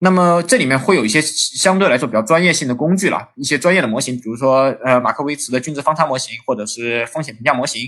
[0.00, 7.80] 那么这里面会有一些相对来说比较专业性的工具了，一些专业的模型，比如说呃马克维茨的均值方差模型，或者是风险评价模型，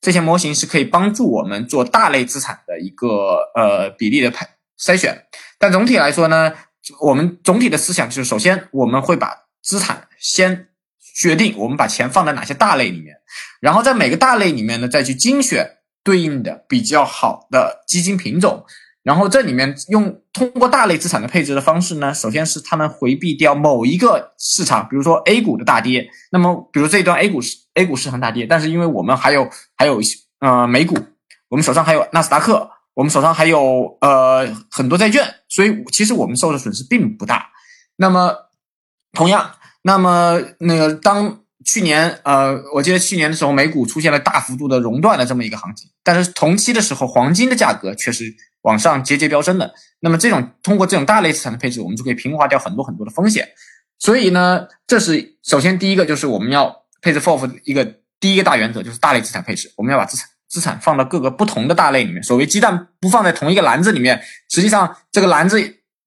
[0.00, 4.48] 这些模型是可以帮助我们做大类资产的一个呃比例的排
[4.80, 5.24] 筛选。
[5.58, 6.54] 但总体来说呢。
[7.00, 10.68] 我们总体的思想就是，首先我们会把资产先
[11.14, 13.16] 决定，我们把钱放在哪些大类里面，
[13.60, 18.64] 然后在每个大类里面呢，再去精选对应的比较好的基金品种，
[19.02, 30.00] 然后这里面用通过大类资产的配置的方式呢，首先是他们回避掉某一个市场，比如说 A 股的大跌，那么比如这一段 A 股是 A 股市场大跌，但是因为我们还有还有
[30.40, 30.96] 呃美股，
[31.48, 32.70] 我们手上还有纳斯达克。
[32.94, 35.22] 我们手上还有呃很多债券，
[35.58, 37.50] 所以其实我们受的损失并不大。
[37.96, 38.32] 那么，
[39.12, 49.74] 同样，那么那个当去年呃，我记得去年的时候，美股出现了大幅度的熔断的这么一个行情，但是同期的时候，黄金的价格却是往上节节飙升的。
[49.98, 53.48] 那么这种通过这种大类资产的配置，我们就可以平滑掉很多很多的风险。
[53.98, 57.84] 所以呢，这是首先第一个就是我们要配置 FOF 一个
[58.20, 60.28] 第一个大原则，就是大类资产配置，我们要把资产。
[60.48, 65.62] 资产放到各个不同的大类里面，所谓鸡蛋不放在同一个篮子里面，实际上这个篮子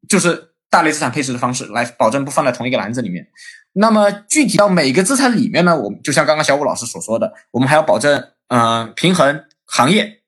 [0.09, 3.27] 就是大类资产配置的方式，来保证不放在同一个篮子里面。
[3.73, 10.21] 那么具体到每个资产里面呢，我们就像刚刚小武老师所说的，我们还要保证，嗯，平衡行业，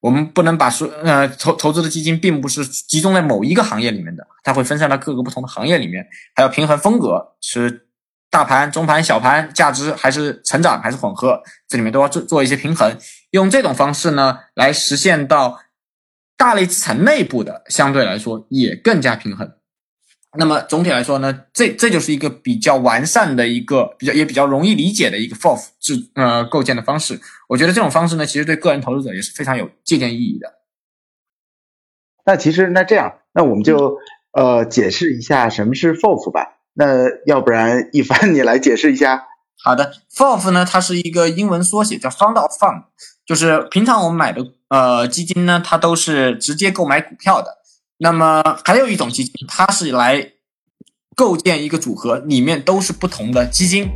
[0.00, 7.86] 我们不能把所呃投投资的基金并不是集中在某一个行业里面的，它会分散到各个不同的行业里面，还要平衡风格是。
[8.32, 12.96] 大盘、中盘、小盘，价值还是成长还是混合，这里面都要做做一些平衡。
[13.30, 15.60] 用这种方式呢，来实现到
[16.36, 19.52] 大类资产内部的相对来说也更加平衡。
[20.38, 27.20] 那么总体来说呢，这这就是一个比较完善的一个比较也比较容易理解的一个 FOF 制呃构建的方式。
[27.48, 30.54] 我觉得这种方式呢，其实对个人投资者也是非常有借鉴意义的。
[32.24, 33.98] 那其实那这样，那我们就
[34.32, 36.58] 呃解释一下什么是 FOF 吧。
[36.74, 39.26] 那要不然一凡你来解释一下。
[39.64, 42.84] 好的，FOF 呢，它是一个英文缩写，叫 Fund of Fund，
[43.30, 47.58] 就是平常我们买的呃基金呢，它都是直接购买股票的。
[47.98, 50.32] 那么还有一种基金，它是来
[51.14, 53.88] 构建一个组合，里面都是不同的基金，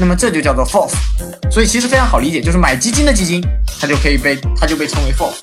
[0.00, 0.90] 那么这就叫做 FOF。
[1.52, 3.40] 所以其实非常好理解，就是买基金的基金，
[3.80, 5.34] 它就可以被它就被称为 FOF。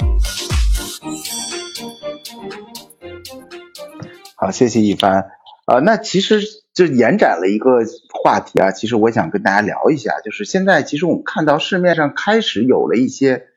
[4.36, 5.26] 好，谢谢一帆。
[5.68, 6.41] 呃，那其实
[6.78, 7.80] 就延展了一个
[8.13, 13.47] 话题啊，其实我想跟大家聊一下，就是现在其实我们看到市面上开始有了一些，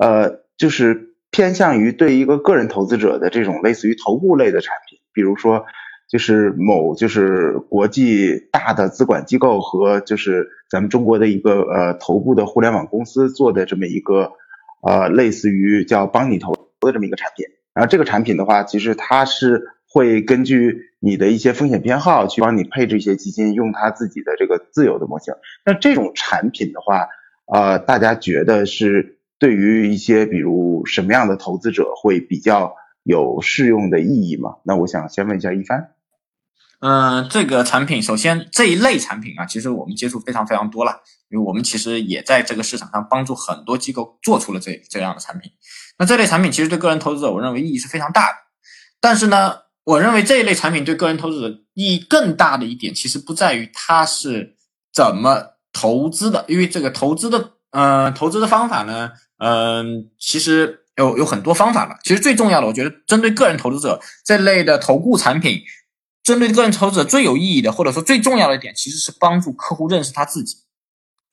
[0.00, 5.66] 呃，就是偏向于对一个个人投资者的这种类似于头部类的产品，比如说
[6.08, 14.32] 就是某就是国际大的资管机构和就是咱们中国的一个呃头部的互联网公司做的这么一个
[14.80, 17.44] 呃类似于叫帮你投的这么一个产品，
[17.74, 19.68] 然后这个产品的话，其实它是。
[19.94, 25.34] 会根据你的一些风险偏好去帮你配置一些基金，用它自己的这个自由的模型。
[25.66, 27.08] 那这种产品的话，
[27.52, 34.58] 呃，大家觉得是对于一些比如什么样的投资者会比较有适用的意义吗？
[34.62, 35.90] 那我想先问一下一帆。
[36.78, 41.00] 嗯，这个产品首先这一类产品啊，其实我们接触非常非常多了，
[41.30, 45.50] 因为我们其实也在这个市场上帮助很多机构做出了这这样的产品。
[45.98, 48.34] 那这类产品其实对个人投资者，我认为意义是非常大的。
[49.00, 49.56] 但是呢？
[49.84, 54.56] 我认为这一类产品对个人投资者意义更大的一点，其实不在于它是
[54.92, 61.96] 怎么投资的，因为这个投资的，嗯，投资的方法呢，嗯，其实有有很多方法了。
[62.04, 65.60] 其实最重要的，我觉得针对个人投资者这类的投顾产品，
[66.22, 70.58] 针对个人投资者最有意义的，或者说最重要的一点，其实是帮助客户认识他自己，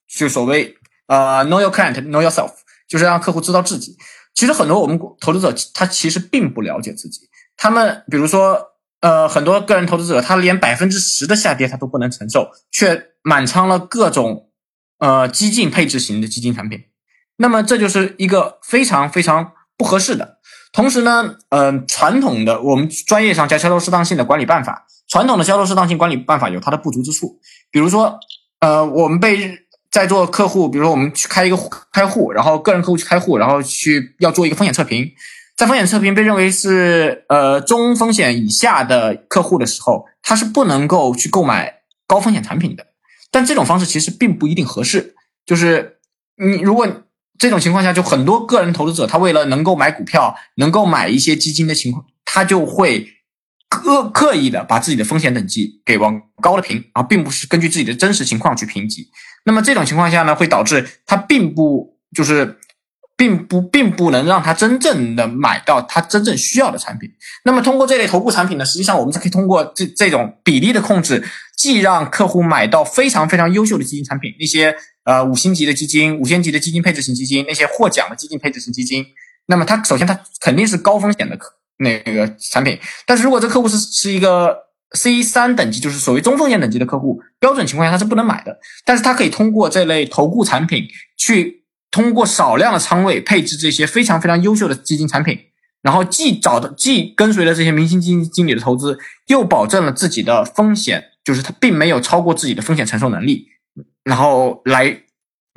[0.08, 0.76] 就所谓
[1.06, 2.54] 呃，know your client，know yourself，
[2.88, 3.96] 就是让客户知道自己。
[4.34, 7.30] 其实很多我们投资者他其实并不了解自己。
[7.62, 8.58] 他们比如说，
[9.02, 14.50] 呃，很多个人投资者，他连百分之十的下跌他都不能承受，却满仓了各种
[15.00, 16.86] 呃激进配置型的基金产品，
[17.36, 20.38] 那么这就是一个非常非常不合适的。
[20.72, 27.40] 同时呢，嗯，传统的我们专业上叫销售适当性的管理办法，传统的销售适当性管理办法有它的不足之处，
[27.70, 28.18] 比如说，
[28.62, 29.60] 呃，我们被
[29.92, 31.58] 在座客户，比如说我们去开一个
[31.92, 35.12] 开户，然后个人客户去开户，然后去要做一个风险测评。
[35.60, 42.88] 在风险测评被认为是呃中风险以下的客户的时候，他是不能够去购买高风险产品的。
[43.30, 45.16] 但这种方式其实并不一定合适。
[45.46, 45.98] 就是
[46.38, 46.88] 你如果
[47.38, 53.16] 这种情况下，就很多个人投资者他为了能够买股票、能够买一些基金的情况，他就会
[53.68, 59.10] 刻刻意的把自己的风险等级给往高了评，而并不是根据自己的真实情况去评级。
[59.44, 62.58] 那么这种情况下呢，会导致他并不就是。
[63.20, 67.12] 并不并不能让他真正的买到他真正需要的产品。
[67.44, 71.22] 那么通过这类头部产品呢，实际上我们是可以通过这这种比例的控制，
[71.58, 79.06] 既让客户买到非常非常优秀的基金产品，那些呃五星级的基金、五星级的基金配置型基金，那些获奖的基金配置型基金。
[79.48, 84.56] 那么它首先它肯定是高风险的客那个产品，但是如果这客户是是一个
[84.94, 88.58] C 三等级，就是所谓中风险等级的客户，标准情况下他是不能买的。
[88.86, 90.86] 但是他可以通过这类投顾产品
[91.18, 91.59] 去。
[91.92, 95.38] 通过少量的仓位配置这些非常非常优秀的基金产品，
[95.82, 103.48] 然后既找的既跟随了这些明星基金经理的投资，又保证了自己的风险，就是他并没有超过自己的风险承受能力，
[104.04, 105.02] 然后来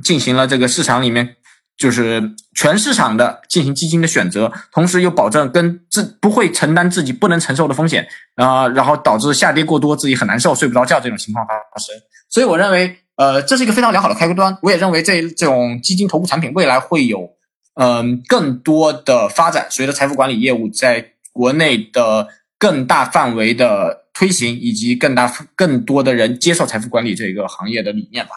[0.02, 1.36] 进行了这个市场里面
[1.76, 11.94] 就是全市场的进行基金的选择，同时又保证跟自不会承担自己不能承受的风险啊，然后导致下跌过多自己很难受睡不着觉这种情况发生。
[12.30, 12.96] 所以我认为。
[13.22, 14.58] 呃，这是一个非常良好的开端。
[14.62, 17.30] 我也认为这这种基金投顾产品未来会有
[17.74, 22.26] 嗯更多的发展，随着财富管理业务在国内的
[22.58, 28.32] 更大范围的推行，以及更大更多的人接受财富管理这个行业的理念吧。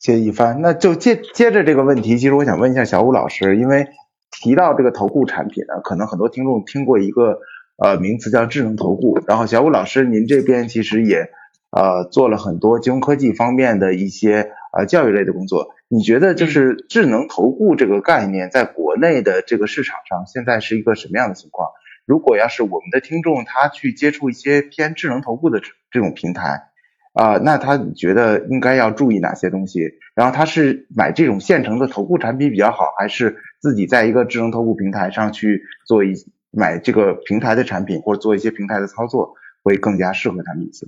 [0.00, 3.86] 谢谢一帆，那就接接着这个问题，其实我想问一下小武老师，因为
[4.30, 7.38] 提到这个投顾产品呢，可能很多听众听过一个
[7.76, 11.28] 呃名词叫智能投顾，然后小武老师您这边其实也。
[11.70, 15.74] 呃，做了很多金融科技方面的一些呃教育类的工作。
[15.88, 21.70] 你觉得就是智能投顾这个概念在国内的这个市场上现在是一个什么样的情况？
[22.04, 25.60] 如果要是我们的听众他去接触一些偏智能投顾的
[25.90, 26.68] 这种平台
[27.12, 29.80] 啊，那他觉得应该要注意哪些东西？
[30.14, 36.12] 然后他是买这种现成的投顾产品比较好，还是自己在一个智能投顾平台上去做一
[36.50, 40.86] 买这个平台的产品，或者做一些平台的操作会更加适合他们一些？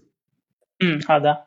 [0.80, 1.44] 嗯，好的。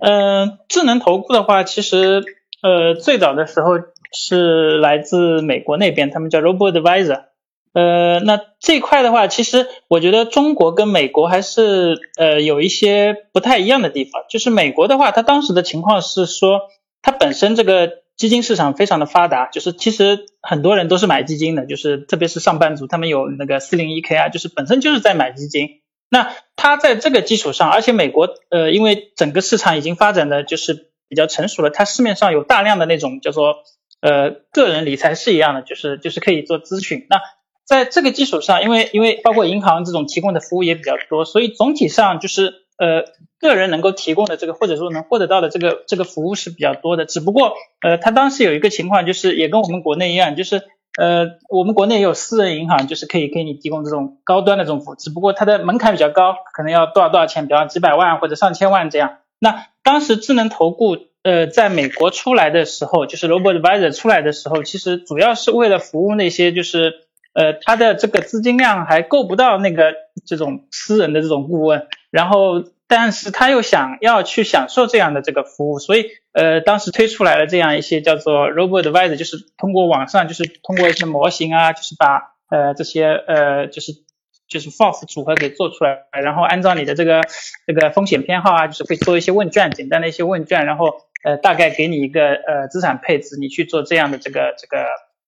[0.00, 2.22] 嗯，智能投顾的话，其实
[2.62, 3.78] 呃最早的时候
[4.12, 7.24] 是来自美国那边，他们叫 Robo Advisor。
[7.72, 14.22] 呃，那这块的话，其实我觉得中国跟美国还是呃有一些不太一样的地方。
[14.30, 16.60] 就是美国的话，它当时的情况是说，
[17.02, 25.82] 它本身这个基金市场非常的发达，就是其实很多人都是买基金的，就是特别是上班族，他们有那个四零一 K 啊，就是本身就是在买基金。
[26.08, 33.56] 那它在这个基础上，而且美国呃，因为整个市场已经发展的就是比较成熟了，它市面上有大量的那种叫做
[34.00, 37.06] 呃个人理财是一样的，就是就是可以做咨询。
[37.10, 37.20] 那
[37.64, 43.04] 在这个基础上，因为因为包括银行这种提供的服务也比较多，所以总体上就是呃
[43.38, 47.04] 个人能够提供的这个或者说能获得到的这个这个服务是比较多的。
[47.04, 50.62] 只不过呃他当时有一个情况就是也跟我们国内一样，就是
[50.96, 59.18] 呃我们国内也有私人银行，就是可以给你提供这种高端的这种服务，只不过它的门槛比较高，可能要多少多少钱，比方几百万或者上千万这样。
[59.38, 66.94] 那当时智能投顾呃在美国出来的时候，就是 Robo Advisor 出来的时候，其实主要是为了服务那些就是
[67.34, 69.92] 呃他的这个资金量还够不到那个
[70.24, 84.04] 这种私人的这种顾问，然后但是他又想要去享受这样的这个服务，所以呃当时推出来了这样一些叫做 Robo Advisor，就是通过网上就是通过一些模型啊，就是把呃这些呃就是。
[84.48, 87.20] 就是 FOF 组合给做出来，然后按照你的这个
[87.66, 90.86] 这个风险偏好啊，就是会做一些问卷，简单的一些问卷，然后
[91.24, 94.84] 呃大概给你一个呃资产配置，你去做这样的这个这个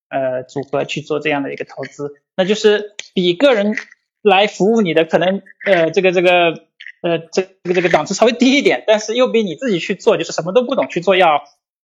[0.09, 3.74] 呃组合去做这样的一个投资，那就是比个人
[4.22, 6.67] 来服务你的可能呃这个这个
[7.03, 11.42] 呃这个这个档次稍微低一点，但是又比你自己去做就是什么都不懂去做要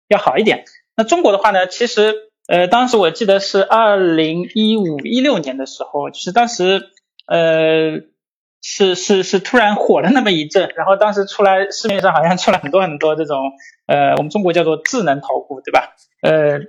[0.08, 0.66] 要好一点。
[0.96, 2.16] 那中国的话呢，其实
[2.48, 6.90] 呃当时我记得是二零一五一六年的时候，就是当时。
[7.26, 8.02] 呃，
[8.62, 13.38] 是是是突然火了那么一阵，然后当时出来市面上好像出来很多很多这种，
[13.88, 15.96] 呃，我们中国叫做智能投顾，对吧？
[16.22, 16.60] 呃，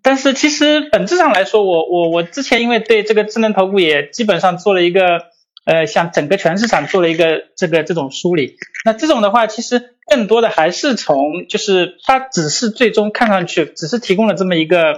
[0.00, 5.22] 但是其实本质上来说，我我我之前因为对这个智能投顾也基本上做了一个，
[5.70, 8.56] 呃，像整个全市场做了一个这个这种梳理。
[8.84, 14.94] 那这种的话，其实更多的还是从就是它只是最终看上去只是提供了这么一个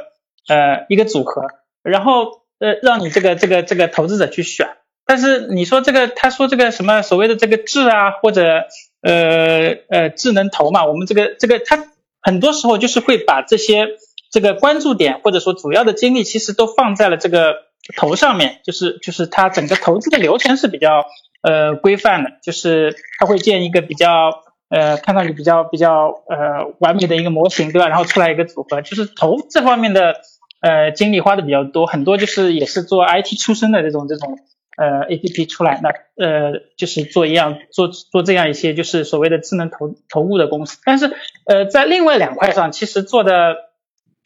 [0.49, 1.43] 呃一个组合，
[1.83, 4.67] 然后呃让你这个这个这个投资者去选。
[5.05, 8.65] 但是你说这个，他说这个什么所谓的这个智啊，或者
[9.03, 11.85] 呃呃智能投嘛，我们这个这个他
[12.23, 13.89] 很多时候就是会把这些
[14.31, 17.57] 这个关注点或者说主要的精力，其实都放在了这个
[17.97, 21.05] 投上面，就是就是它整个投资的流程是比较
[21.43, 27.89] 呃规范的，就是它会建一个比较呃看上去比较比较呃完美的一个模型，对吧？
[27.89, 30.17] 然后出来一个组合，就是投这方面的
[30.61, 34.39] 呃精力花的比较多，很多就是也是做 IT 出身的这种这种。
[34.75, 40.79] 呃，A P P 出来，那呃，就是做一样做做这样一些，就是所谓的智能投投顾的公司。
[40.83, 41.15] 但是
[41.45, 43.55] 呃，在另外两块上，其实做的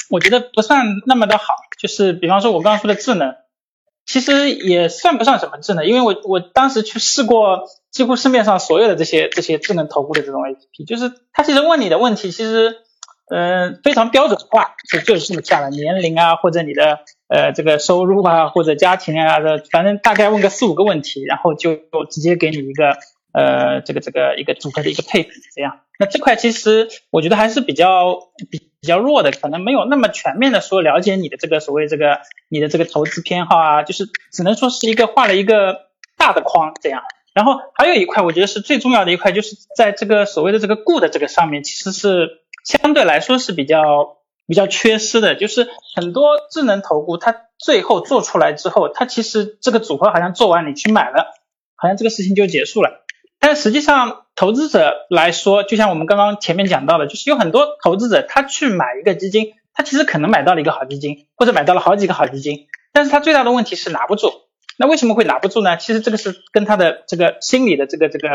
[0.08, 1.46] 我觉得不算那么的好。
[1.76, 3.34] 就是比方说，我刚刚说的智能，
[4.06, 12.76] 其实也算不上什么智能，因为我我当时去试过几乎市面上所有的这些这些智能投顾的这种 A P P，就是它其实问你的问题，其实。
[13.28, 21.74] 嗯，非常标准化，就就是这么下的年龄啊，或者你的呃这个收入啊，或者家庭啊的，反正大概问个四五个问题，然后就
[22.08, 22.90] 直接给你一个
[23.32, 25.80] 呃这个这个一个组合的一个配比这样。
[25.98, 28.16] 那这块其实我觉得还是比较
[28.48, 37.02] 比比较弱的，可能没有那么全面的说了解你的这个所谓这个你的这个投资偏好啊，就是只能说是一个画了一个大的框这样。
[37.34, 42.42] 然后还有一块我觉得是最重要的一块，就是在这个所谓的这个 good 这个上面，其实是。
[42.66, 44.16] 相对来说是比较
[44.48, 51.32] 比较缺失的，就是很多智能投顾，它最后做出来之后，它其实这个组合好像做完，你去买了，
[51.76, 53.05] 好像这个事情就结束了。
[53.38, 64.30] 但实际上，投资者来说，就像我们刚刚前面讲到的，就是有很多投资者他去买一个基金，他其实可能买到了一个好基金，或者买到了好几个好基金，但是他最大的问题是拿不住。
[64.78, 65.76] 那为什么会拿不住呢？
[65.76, 68.28] 其实这个是跟他的这个心理的这个这个。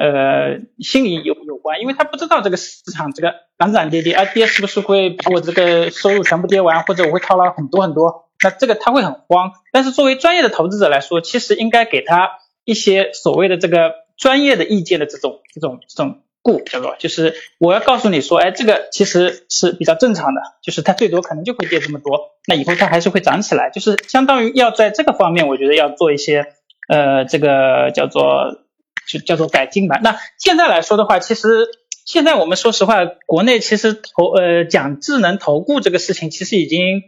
[0.00, 9.50] 呃，心理有有关，因为他不知道这个市场这个涨涨跌跌，啊跌是不是会把我这个收入全部跌完，或者我会套牢很多很多，那这个他会很慌。
[9.72, 12.30] 但是作为专业的投资者来说，其实应该给他
[12.64, 26.44] 一些所谓的这个专业的意见的这种这种这种顾，叫做就是我要告诉你说，哎，这个其实是比较正常的，就是它最多可能就会跌这么多，那以后它还是会涨起来，就是相当于要在这个方面，我觉得要做一些
[26.88, 28.64] 呃这个叫做。
[29.10, 29.98] 就叫做改进吧。
[30.02, 31.66] 那现在来说的话，其实
[32.04, 37.04] 现在我们说实话，国内其实投呃讲智能投顾这个事情，其实已经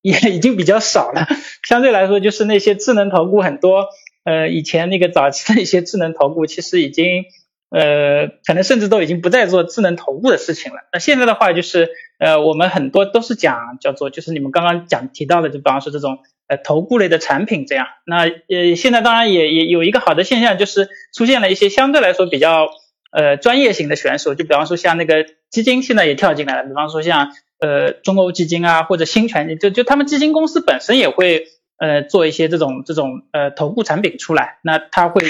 [0.00, 1.28] 也已经比较少了。
[1.68, 3.88] 相对来说，就是那些智能投顾很多，
[4.26, 7.24] 呃以前那个早期的一些智能投顾，其实已经
[7.70, 10.80] 呃可能甚至都已经不再做智能投顾的事情了。
[10.92, 16.18] 那现在的话，就是呃我们很多都是讲叫做就是你们刚刚讲提到的，就比方说这种。
[16.48, 22.68] 呃，投顾类的产品这样，那呃，现在当然也也有一个好的现象，就是出现了一些相对来说比较
[23.10, 31.48] 呃专业型的选手，就比方说像那个基金现在也跳进来了，比方说像呃中欧基金啊或者新权，就就他们基金公司本身也会
[31.78, 35.22] 呃做一些这种这种呃投顾产品出来，那他会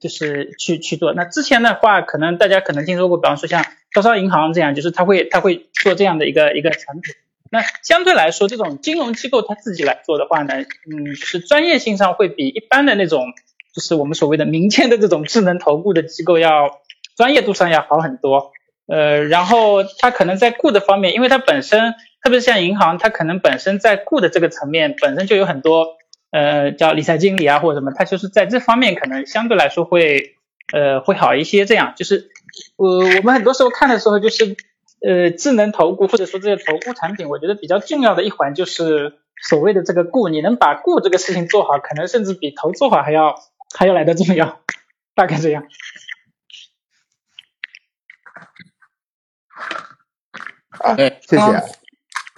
[0.00, 1.12] 就是去去做。
[1.14, 7.14] 那之前的话，可能大家可能听说过，比方说像招商银行这样，就是他会他会做这样的一个一个产品。
[7.50, 10.54] 那相对来说，这种金融机构他自己来做的话呢，
[10.90, 13.24] 嗯，是专业性上会比一般的那种，
[13.74, 16.80] 就是我们所谓的民间的这种智能投顾的机构要
[17.16, 18.52] 专业度上要好很多。
[18.86, 25.96] 呃，然后他可能在顾的方面，因为他本身，特别是像银行，它可能本身在顾的这个层面本身就有很多，
[26.30, 30.36] 呃，叫理财经理啊或者什么，它就是在这方面可能相对来说会，
[30.72, 31.64] 呃，会好一些。
[31.64, 32.30] 这样就是，
[32.76, 34.56] 呃，我们很多时候看的时候就是。
[35.00, 43.36] 呃，智能投顾或者说这些投顾产品，我觉得比较重要的一环就是所谓的这个顾，你能把顾这个事情做好，可能甚至比投做好还要
[43.72, 44.60] 还要来的重要，
[45.14, 45.68] 大概这样。
[50.80, 51.87] 啊，谢谢。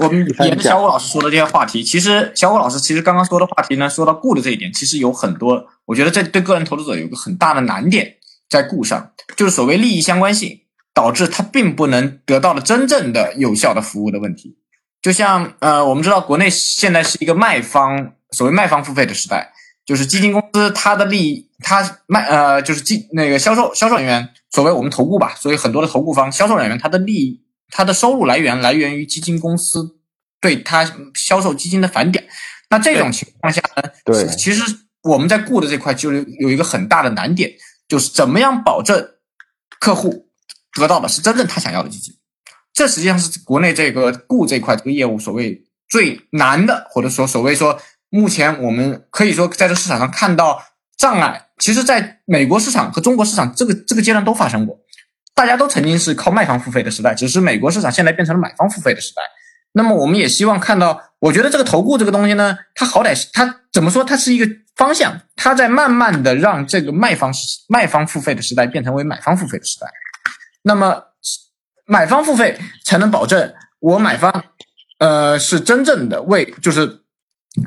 [0.00, 8.16] 我们沿着小武老师说的这些话题，其实小武老师其实刚刚说的话题呢，说到顾的这一点，其实有很多，我觉得这对个人投资者有个很大的难点
[8.48, 10.60] 在顾上，就是所谓利益相关性。
[10.92, 14.56] 导致他并不能得到了真正的有效的服务的问题，
[15.00, 19.52] 就像呃，我们知道国内现在是一个卖方，所谓卖方付费的时代，
[19.86, 27.40] 就是基金公司它的利益，它卖呃就是基那个销售销售人员，所谓我们投顾吧，所以很多的投顾方销售人员，他的利益，
[27.70, 29.96] 他的收入来源来源于基金公司
[30.40, 32.26] 对他销售基金的返点，
[32.70, 34.62] 那这种情况下呢，对，其实
[35.02, 37.50] 我们在顾的这块就有一个很大的难点，
[37.88, 39.10] 就是怎么样保证
[39.78, 40.26] 客户。
[40.74, 42.14] 得到的是真正他想要的基金，
[42.72, 47.76] 这实际上是国内这个顾这块这个业务所谓最难的，或者说所谓说
[48.08, 50.62] 目前我们可以说在这市场上看到
[50.96, 54.78] 障碍，其实在美国市场和中国市场这个这个阶段都发生过，
[55.40, 59.22] 大家都曾经是靠卖方付费的时代，只是美国市场现在变成了买方付费的时代。
[59.72, 67.32] 那么我们也希望看到，我觉得这个投顾这个东西呢，它好歹是它怎么说，它是一个方向，它在慢慢的让这个卖方
[67.70, 69.86] 卖方付费的时代变成为买方付费的时代。
[70.60, 71.04] 那么，
[71.86, 74.44] 买方付费才能保证我买方，
[74.98, 77.00] 呃，是真正的为就是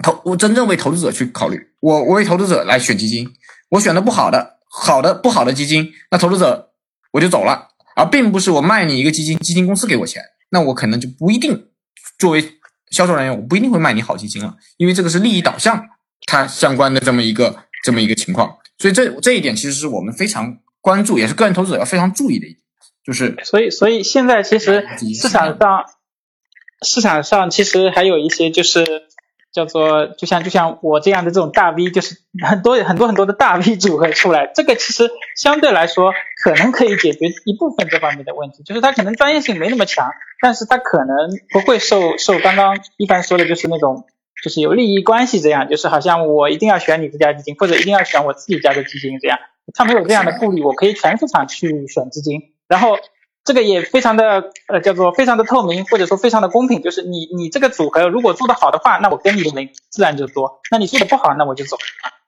[0.03, 3.27] 投我真正为投资者去考虑，我我为投资者来选基金，
[3.69, 6.69] 我选的不好的好的不好的基金，那投资者
[7.13, 11.67] 我就走了，而并不是我卖你一个基金，基金公司给我钱，那我可能就不一定
[12.19, 12.59] 作为
[12.91, 15.81] 销售人员，我不一定会卖你好基金了，因为这个是利益导向
[16.25, 22.59] 它相关的这么一个这么一个情况，所以这这一点其实是我们非常关注，也是个人投资者要非常注意的一点。
[23.05, 25.83] 就是，所以，所以现在其实市场上，
[26.81, 29.03] 市场上其实还有一些就是
[29.53, 36.11] 叫做，就像就像我这样的这种大 V，就是很多很多很多的大 V 组合出来，这个其实相对来说
[36.43, 40.09] 可能可以解决一部分这方面的问题，就是它可能专业性没那么强，
[40.41, 41.15] 但是它可能
[41.51, 44.05] 不会受受刚刚一凡说的就是那种
[44.43, 49.37] 就是有利益关系这样，就是好像我一定要选你这家基金，或者一定要选我自己家的基金这样，
[49.75, 52.41] 他没有这样的顾虑，我可以全市场去选基金。
[52.67, 52.97] 然后
[53.45, 61.77] 这个也非常的呃叫做非常的透明或者说非常的公平，就是你你这个组合如果做得好的话，那我跟你的人自然就多；那你做的不好，那我就走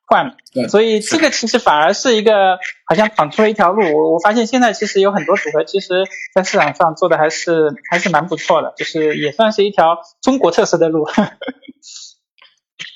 [0.06, 0.36] 换了。
[0.68, 3.82] 所以这个其实反而是一个好像闯出了一条路。
[3.96, 11.08] 我我发现现在其实有很多组合，其实在市场上做的还是还是蛮不错的，就是也算是一条中国特色的路。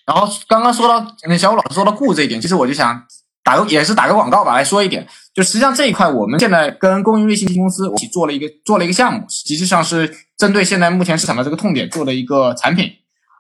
[0.06, 3.06] 然后刚刚说到那小武老师说到顾这一点，其实我就想。
[3.50, 12.92] 打个也是打个广告吧，来说一点，就实际上这一块，我们现在跟公营瑞信公司一起做了一个做了一个项目，实际上是针对现在目前市场的这个痛点做的一个产品。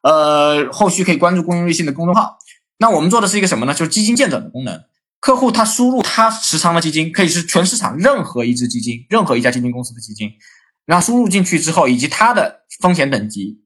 [0.01, 2.39] 呃，后续可以关注公营瑞信的公众号。
[2.79, 3.73] 那我们做的是一个什么呢？
[3.75, 4.81] 就是基金见证的功能。
[5.19, 10.31] 客户他输入他持仓的基金，可以是全市场任何一只基金，任何一家基金公司的基金，
[10.87, 13.61] 然后输入进去之后，以及它的风险等级，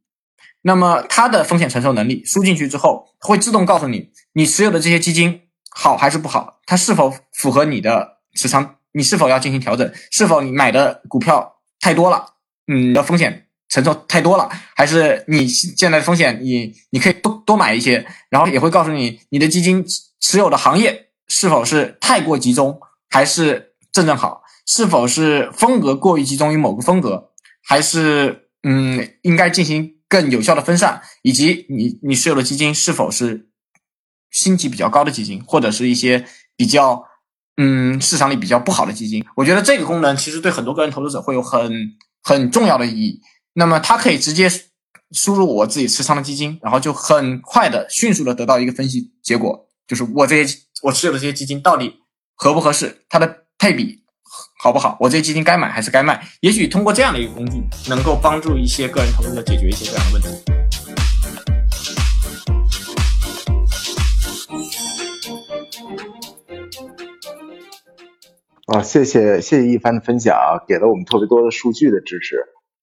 [0.64, 5.40] 那么它的风险承受能力，输进去之后会自动告诉你，你持有的这些基金。
[5.76, 6.60] 好还是不好？
[6.66, 8.76] 它是否符合你的持仓？
[8.92, 9.92] 你是否要进行调整？
[10.12, 12.26] 是否你买的股票太多了？
[12.68, 14.50] 嗯，你的风险承受太多了？
[14.76, 18.06] 还是你现在的风险你你可以多多买一些？
[18.30, 19.84] 然后也会告诉你你的基金
[20.20, 24.44] 持有的行业是否是太过集中，还是正正好？
[24.68, 27.32] 是否是风格过于集中于某个风格？
[27.66, 31.02] 还是嗯应该进行更有效的分散？
[31.24, 33.50] 以及你你持有的基金是否是？
[34.34, 36.26] 星级比较高的基金，或者是一些
[36.58, 37.02] 比较
[37.56, 41.72] 嗯市场里比较不好的基金，我觉得这个功能其实对很多个人投资者会有很
[42.22, 43.22] 很重要的意义。
[43.54, 44.50] 那么它可以直接
[45.12, 52.00] 输入我自己持仓的基金，然后就很快的、迅速的得到一个分析结果，就是我这些我持有的这些基金到底
[52.34, 54.00] 合不合适，它的配比
[54.64, 56.28] 好不好，我这些基金该买还是该卖？
[56.42, 60.53] 也许通过这样的一个工具，能够帮助一些个人投资者解决一些这样的问题。
[68.66, 72.38] 啊，谢谢谢谢一帆的分享，给了我们特别多的数据的支持。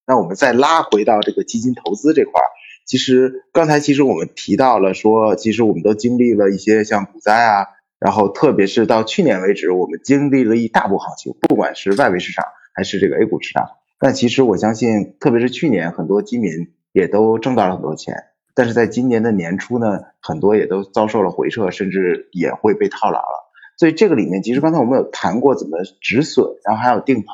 [0.06, 2.44] 那我们再拉回到这个基金投资这块儿，
[2.86, 7.66] 其实刚才其实我们提到了说，其实我们都经历了一些像股灾啊，
[7.98, 13.66] 然后特别是到去年为止，我们经历了一大波行情，不管是外围市场还是这个 A 股市场。
[13.98, 18.16] 但其实我相信，特别是去年，很多基民也都挣到了很多钱。
[18.54, 23.49] 但是在今年的年初呢，很多也都遭受了回撤，甚至也会被套牢了。
[23.80, 27.28] 所以这个里面，其实刚才我们有谈过怎么止损，然后还有定投。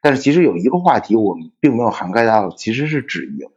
[0.00, 3.48] 但是其实有一个话题我们并没有涵盖到，其实是止盈。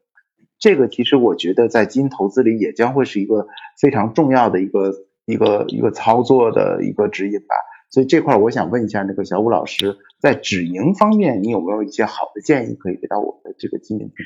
[0.58, 3.46] 这个其实我觉得在基金投资里也将会是一个
[3.80, 4.92] 非常重要的一个
[5.26, 7.54] 一个一个操作的一个指引吧。
[7.92, 14.26] 所以这块我想问一下那个小武老师，在止盈方面，你有没有一些好的建议可以给到我们的这个基金听众？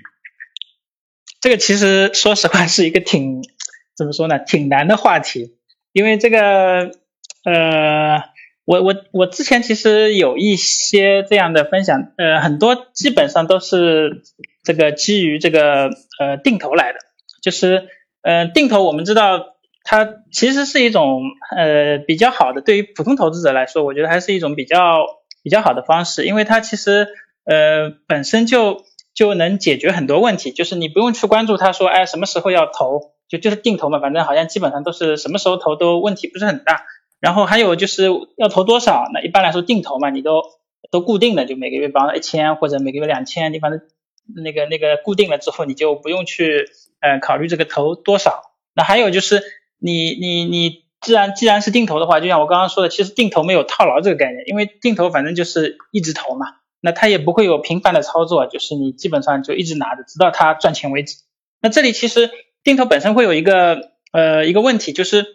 [1.41, 3.43] 这个其实说实话是一个挺
[3.93, 5.57] 怎么说呢，挺难的话题，
[5.91, 6.91] 因为这个
[7.45, 8.23] 呃，
[8.65, 14.23] 我我我之前其实有一些这样的分享，呃，很多基本上都是
[14.63, 15.89] 这个基于这个
[16.19, 16.99] 呃定投来的，
[17.41, 17.87] 就是
[18.21, 19.53] 呃定投我们知道。
[19.87, 21.21] 它其实是一种
[21.55, 25.05] 呃比较好的，对于普通投资者来说，我觉得还是一种比较
[25.43, 27.07] 比较好的方式，因为它其实
[27.45, 28.81] 呃本身就
[29.13, 36.81] 就能解决很多问题，就是你不用去关注它说哎什么时候要投，就就是定投嘛，反正好像基本上都是什么时候投都问题不是很大。
[37.25, 38.07] 然后还有就是
[38.37, 40.43] 要投多少，那一般来说定投嘛，你都
[40.91, 43.81] 都固定的，就每个月帮一千或者每个月两千，你反正
[44.35, 46.69] 那个那个固定了之后，你就不用去
[47.01, 48.41] 呃考虑这个投多少。
[48.75, 49.41] 那还有就是。
[49.77, 56.45] 你你你，既然既然是定投的话，就像我刚刚说的，其实定投没有套牢这个概念，因为定投反正就是一直投嘛，
[56.79, 61.17] 那它也不会有频繁的操作，就是你基本上就一直拿着，直到它赚钱为止。
[61.61, 62.31] 那这里其实
[62.63, 65.25] 定投本身会有一个呃一个问题，就是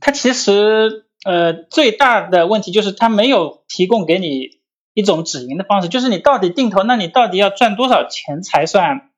[0.00, 4.50] 它其实呃最大的问题就是它没有提供给你
[4.94, 9.10] 一种止盈的方式，就是你到底定投，那你到底要赚多少钱才算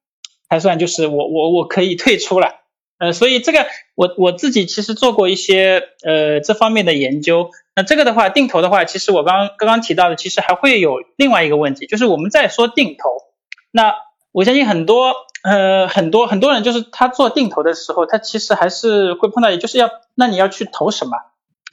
[0.48, 2.54] 才算就是我我我可以退出了。
[2.98, 7.50] 呃，所以这个我我自己其实做过一些呃这方面的研究。
[7.74, 13.10] 那这个的话，定投的话，其实我刚刚刚提到的，其实还会有另外一个问题，就是我们在说定投，
[13.70, 13.94] 那
[14.32, 21.18] 我相信很多呃很多很多人就是他做定投的时候，他其实还是会碰到，也就是要那你要去投什么，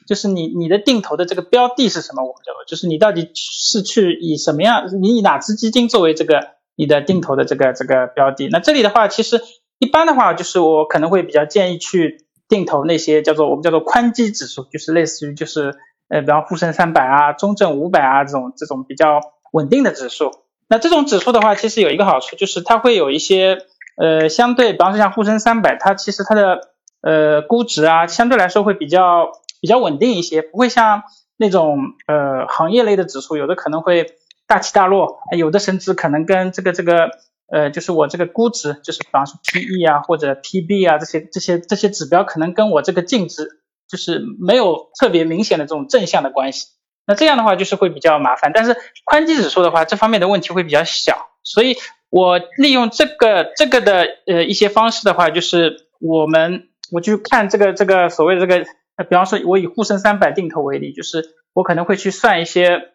[0.07, 2.23] 就是你你的定投的这个标的是什么？
[2.23, 8.49] 我们叫做就是你到底是去以什么样，你以哪只基金作为这个你的定投的这个这个标的？
[8.49, 9.41] 那这里的话，其实。
[9.79, 15.75] 一般的话，就是我可能会比较建议去定投那些叫做我们叫做宽基指数，就是类似于就是
[16.07, 19.19] 呃，比方沪深三百啊、中证五百啊这种这种比较
[19.51, 20.31] 稳定的指数。
[20.69, 23.57] 那这种指数的话，其实有一个好处，就是它会有一些
[23.97, 26.69] 呃相对，比方说像沪深三百，它其实它的
[27.01, 29.33] 呃估值啊，相对来说会比较
[29.63, 31.03] 比较稳定一些，不会像
[31.37, 37.09] 那种呃行业类的指数，有的可能会大起大落，有的甚至可能跟这个这个。
[37.51, 43.47] 呃，就是我这个估值，就是比方说 P E 啊或者 P B 啊这些这些这些指标，可能跟我这个净值
[43.87, 46.69] 就是没有特别明显的这种正向的关系。
[47.05, 48.53] 那这样的话就是会比较麻烦。
[48.55, 51.27] 但是宽基指数的话，这方面的问题会比较小。
[51.43, 51.75] 所以
[52.09, 58.65] 我利用这个这个的呃一些方式的话，就是我们我就看这个这个所谓的这个，
[59.03, 62.89] 比方说我以沪深三百定投为例，就是我可能会去算一些，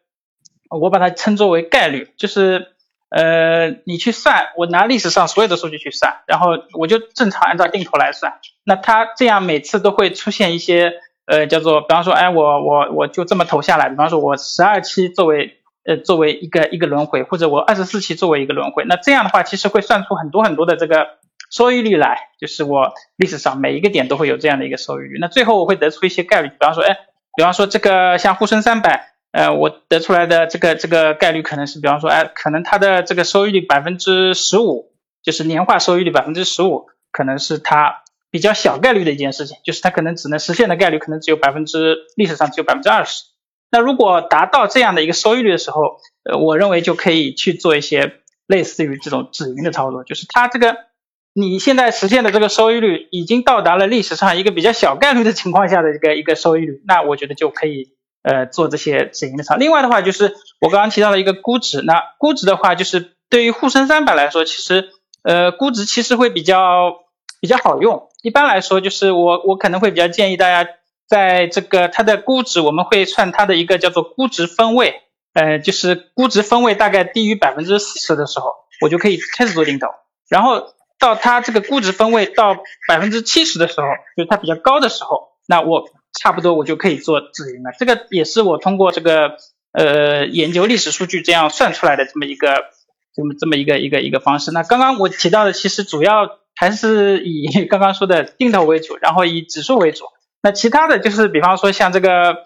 [0.70, 2.68] 我把它称作为概率，就是。
[3.10, 8.34] 呃，你去算，我拿历史上所有的数据去算，然后我就正常按照定投来算。
[8.64, 10.92] 那它这样每次都会出现一些
[11.24, 15.56] 呃叫做，比方说，哎，我我我就这么投下来，比方说我十二期作为
[15.86, 18.84] 呃作为一个一个轮回，或者我二十四期作为一个轮回。
[18.86, 21.06] 那这样的话，其实会算出很多很多的这个
[21.50, 25.18] 收益率来，就是我历史上每一个点都会有这样的一个收益率。
[25.20, 26.96] 那最后我会得出一些概率，比方说，哎，
[27.36, 29.14] 比方说这个像沪深三百。
[29.30, 34.90] 呃，我得出来的这个这个概率可能是，比方说，哎，可能它的这个收益率百分之十五，
[35.22, 43.24] 就是年化收益率百分之十五，可能是它比较小概率的一件事情，就是它可能只能实现的概率可能只有百分之历史上只有百分之二十。
[43.70, 48.14] 那如果达到这样的一个收益率的时候，呃，我认为就可以去做一些
[48.46, 50.74] 类似于这种止盈的操作，就是它这个
[51.32, 57.96] 你现在实现的这个收益率已经到达了历史上一个比较小概率的情况下的一个一个收益率，那我觉得就可以。
[58.20, 59.58] 呃，做这些止盈的仓。
[59.58, 61.82] 另外的话，就是我刚刚提到的一个估值。
[61.82, 64.90] 那估值的话，就是对于沪深三百来说，其实
[65.22, 66.96] 呃，估值其实会比较
[67.40, 68.08] 比较好用。
[68.20, 70.68] 一般来说，就是我我可能会比较建议大家，
[71.08, 74.96] 在这个它的估值，我们会算它的一个叫做估值分位。
[75.32, 78.52] 呃，就是估值分位大概低于百分之四十的时候，
[78.82, 79.86] 我就可以开始做定投。
[80.28, 82.56] 然后到它这个估值分位到
[82.88, 83.86] 百分之七十的时候，
[84.16, 85.88] 就是它比较高的时候，那我。
[86.20, 89.36] 差不多我就可以做止盈了，这个也是我通过这个
[89.72, 92.48] 呃研究历史数据这样算出来的这么一个
[93.14, 94.50] 这么这么一个一个一个方式。
[94.50, 100.06] 那刚刚我提到的，其实主要还是以刚刚说的定投为主，然后以指数为主。
[100.42, 102.38] 那其他的就是，比方说像这个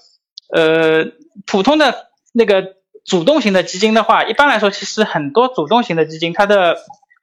[0.52, 1.06] 呃
[1.46, 2.74] 普通的那个
[3.06, 6.76] 主动型的基金的话，一般来说，其实很多主动型的基金，它的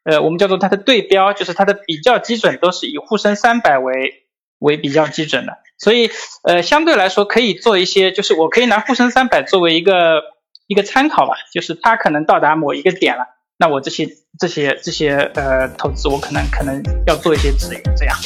[0.04, 4.26] 呃我们叫做它的对标，就是它的比较基准都是以沪深三百为
[4.60, 5.58] 为比较基准的。
[5.78, 6.10] 所以
[6.44, 10.22] 呃相对来说可以做一些，就是我可以拿沪深三百作为一个
[10.68, 13.26] 一个参考吧，就是它可能到达某一个点了，
[13.58, 18.18] 那我这些这些这些呃投资我可能可能要做一些止盈这样。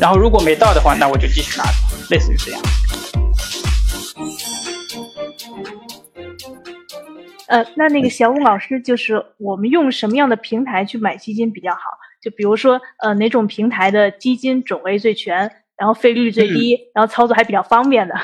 [0.00, 1.64] 然后如果没到的话，那我就继续拿，
[2.10, 2.60] 类似于这样。
[7.48, 11.80] 呃，那那个小武老师，就是我们用什么样的平台去买基金比较好？
[12.22, 18.14] 就比如说，呃，哪种平台的基金种类最全，然后费率最低，然后操作还比较方便的？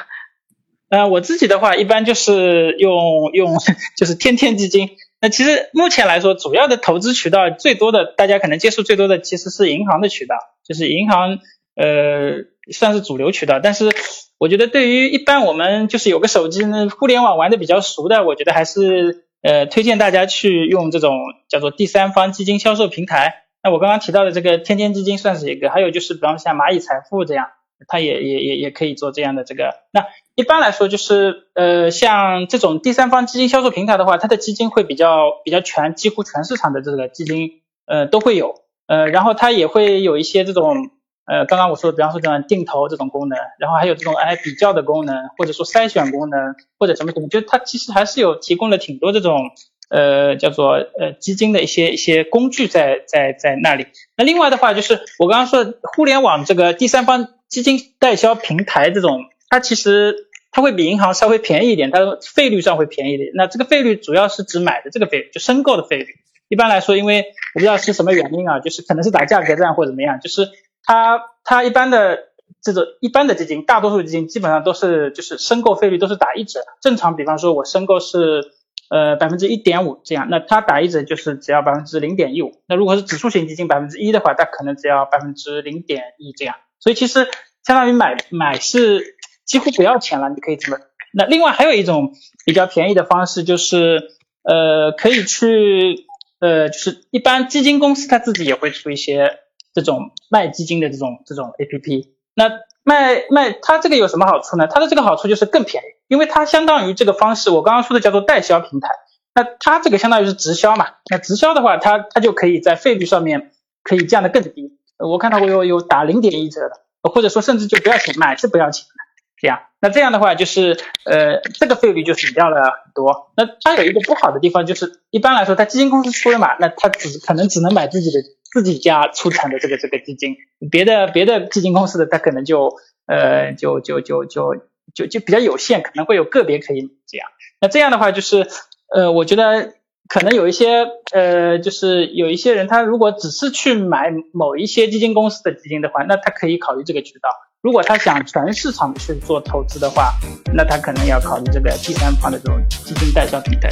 [0.90, 3.56] 呃，我自己的话，一般就是用用
[3.96, 4.90] 就是天天基金。
[5.20, 11.38] 那其实目前来说，主要的投资渠道最多的，大家可能接触最多的其实是银行的渠道，就是银行。
[11.76, 13.90] 呃，算是主流渠道，但是
[14.38, 21.12] 我觉得对于一般我们就是有个手机呢，互联网玩的比较熟的，我觉得还是呃推荐大家去用这种
[21.48, 23.44] 叫做第三方基金销售平台。
[23.62, 27.48] 那我刚刚提到的这个天天基金算是一个，还有就是比方像蚂蚁财富这样，
[27.86, 29.74] 它也也也也可以做这样的这个。
[29.92, 38.54] 那一般来说就是呃像这种第三方基金销售平台的话，它的基金会比较比较全，几乎全市场的这个基金呃都会有，
[38.86, 40.90] 呃然后它也会有一些这种。
[41.26, 49.50] 呃，刚刚我说的，比方说这种定投这种功能，然后还有这种哎比较的功能，或者说筛选功能，或者什么什么，就它其实还是有提供了挺多这种
[49.88, 53.86] 呃叫做呃基金的一些一些工具在在在那里。
[54.18, 63.30] 那另外的话，就是我刚刚说的互联网这个第三方基金代销平台这种，它其实它会比银行稍微便宜一点，它的费率上会便宜一点。
[63.34, 66.08] 那这个费率主要是指买的这个费，就申购的费率。
[66.48, 67.20] 一般来说，因为
[67.54, 70.50] 我不知道是什么原因啊，就是可能是打价格战或者怎么样，就是。
[70.86, 72.28] 它它一般的
[72.62, 78.52] 这种一般的基金，大多数基金基本上都是就是申购费率都是打一折，正常比方说我申购是
[78.90, 82.52] 呃百分之一点五这样，那它打一折就是只要百分之零点一五。
[82.66, 86.56] 那如果是指数型基金百分之一的话，它可能只要百分之零点一这样。
[86.80, 87.28] 所以其实
[87.66, 90.78] 相当于买买是几乎不要钱了，你可以这么。
[91.12, 92.12] 那另外还有一种
[92.44, 94.10] 比较便宜的方式就是
[94.42, 96.06] 呃可以去
[96.40, 99.38] 呃就是一般基金公司它自己也会出一些。
[99.74, 102.48] 这种卖基金的这种这种 A P P，那
[102.84, 104.66] 卖卖它这个有什么好处呢？
[104.66, 108.88] 它的这个好处就是更便宜，因为它相当于这个方式，我刚刚说的叫做代销平台，
[109.34, 113.50] 那它这个相当于是直销嘛，那直销的话，它它就可以在费率上面
[113.82, 119.04] 可以降得更低，我看到过有有打零点一折的，或者说甚至就不要钱买是不要钱的。
[119.36, 123.32] 这样，那这样的话就是，呃，这个费率就省掉了很多。
[123.36, 128.20] 那它有一个不好的地方，就是一般来说，它基金公司出的嘛，那它只可能只能买自己的
[128.54, 130.36] 自己家出产的这个这个基金，
[130.70, 132.76] 别的别的基金公司的它可能就，
[133.06, 134.54] 呃，就就就就
[134.94, 137.26] 就就比较有限，可能会有个别可以这样。
[137.60, 138.46] 那这样的话就是，
[138.94, 139.74] 呃，我觉得
[140.08, 147.28] 可能有一些，呃，就是有一些人他如果只是去买某一些基金公司的基金的话，那他可以考虑这个渠道。
[147.60, 150.12] 如果他想全市场去做投资的话，
[150.54, 153.68] 那他可能要考虑这个第三方的这种基金代销平台。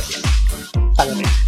[0.96, 1.41] 大概这样。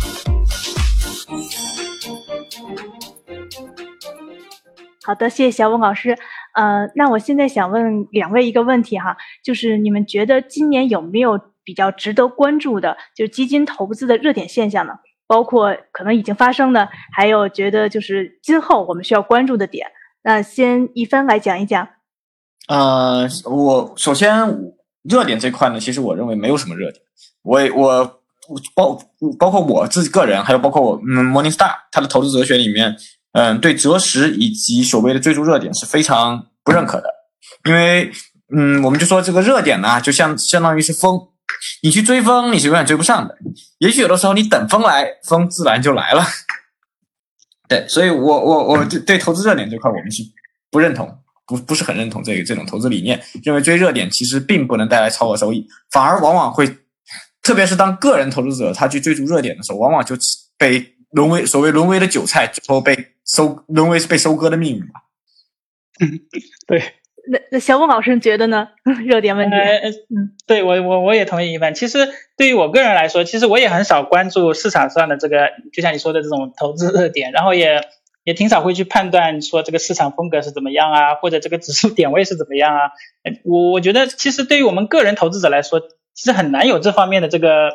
[5.04, 6.16] 好的，谢谢小武老师。
[6.54, 14.94] 呃，那我现在想问两位一个问题哈，就是你们觉得今年有没有比较值得关注的，就是基金投资的热点现象呢？
[15.26, 19.86] 包括可能已经发生的，还有觉得就是今后我们需要关注的点。
[20.22, 21.86] 那先一帆来讲一讲。
[22.68, 27.02] 呃，我首先热点这块呢，其实我认为没有什么热点。
[27.42, 28.20] 我我
[28.74, 28.98] 包
[29.38, 32.94] 包括我自己个人，还有包括我嗯，Morningstar 它的投资哲学里面，
[33.34, 37.08] 嗯，对择时以及所谓的追逐热点是非常不认可的。
[37.66, 38.10] 因为
[38.56, 41.20] 嗯，我们就说这个热点呢，就像相当于是风，
[41.82, 43.36] 你去追风，你是永远追不上的。
[43.78, 46.24] 也许有的时候你等风来，风自然就来了。
[47.68, 50.22] 对，所以我我我对对投资热点这块，我们是
[50.70, 51.18] 不认同。
[51.46, 56.66] 不不是很认同这个这种投资理念，认为追热点其实并不能带来超额收益，反而往往会，
[57.42, 60.16] 特别是当个人投资者他去追逐热点的时候，往往就
[60.56, 62.96] 被沦为所谓沦为的韭菜，最后被
[63.26, 65.02] 收沦为是被收割的命运吧。
[66.00, 66.20] 嗯，
[66.66, 66.82] 对。
[67.26, 68.68] 那那小武老师觉得呢？
[69.06, 69.56] 热点问题？
[69.56, 71.74] 嗯，对我我我也同意一半。
[71.74, 71.98] 其实
[72.36, 77.80] 对于我个人来说，其实我也很少关注市场上的这个，就像你说的这种投资热点，然后也。
[78.26, 82.80] 也挺少会去判断说这个市场风格是怎么样啊，或者这个指数点位是怎么样啊。
[83.44, 85.80] 我我觉得其实对于我们个人投资者来说，
[86.14, 87.70] 其实很难有这方面的这个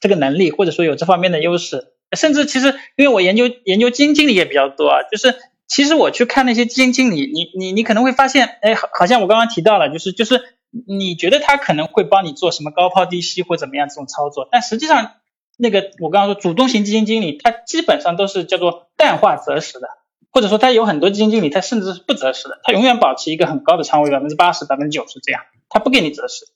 [0.00, 1.91] 这个能力，或者说有这方面的优势。
[2.14, 5.34] 甚至其实因为我研究研究基金经理也比较多啊，就是
[5.66, 10.42] 其实我去看那些基金经理，你你你可能会发现，哎，好好像我刚刚提到了，就是就是
[10.86, 15.12] 你觉得他可能会帮你做什么高抛低吸或怎么样这种操作，但实际上
[15.56, 19.88] 那个我刚刚说主动型基金经理，他基本上都是叫做淡化择时的。
[20.34, 26.46] 或者说他有很多基金经理，他甚至是不择时的，他永远保持一个很高的仓位，百分之八十、百分之九十这样，他不给你择时。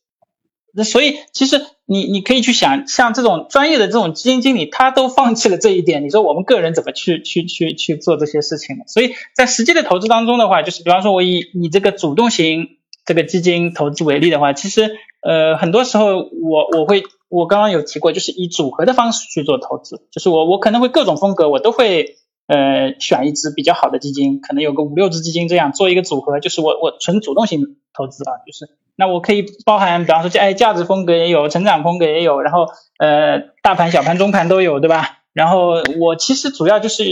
[0.72, 8.84] 那所以其实你你可以去想，像这种专业的这种基金经理，他都放弃了这一点，你说我们个人怎么去去去去做这些事情呢？
[8.88, 12.68] 所以在实际的投资当中的话，就是比方说我以以这个主动型
[13.04, 22.16] 这个基金投资为例的话，其实呃很多时候我我会我刚刚有提过，就是以组合的方式去做投资，就是我我可能会各种风格我都会。
[22.46, 32.68] 呃，选一只比较好的基金，可能有个五六只基金这样做一个组合，就是我我纯主动型投资啊，就是那我可以包含，比方说哎价值风格也有，成长风格也有，然后
[32.98, 35.18] 呃大盘、小盘、中盘都有，对吧？
[35.32, 37.04] 然后我其实主要就是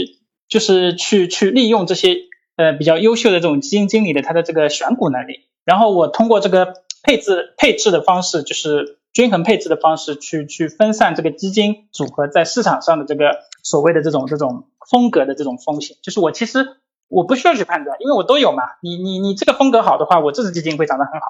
[0.47, 2.15] 就是去去利用这些
[2.55, 14.63] 呃比较优秀的这种基金经理的他的这个选股能力，然后我通过这个配置配置的方式，就是均衡配置的方式去去分散这个基金组合在市场上的这个所谓的这种这种。
[14.89, 16.77] 风格的这种风险，就是我其实
[17.07, 18.63] 我不需要去判断，因为我都有嘛。
[18.81, 21.27] 你你你这个风格好的话，我这支基金会涨得很好。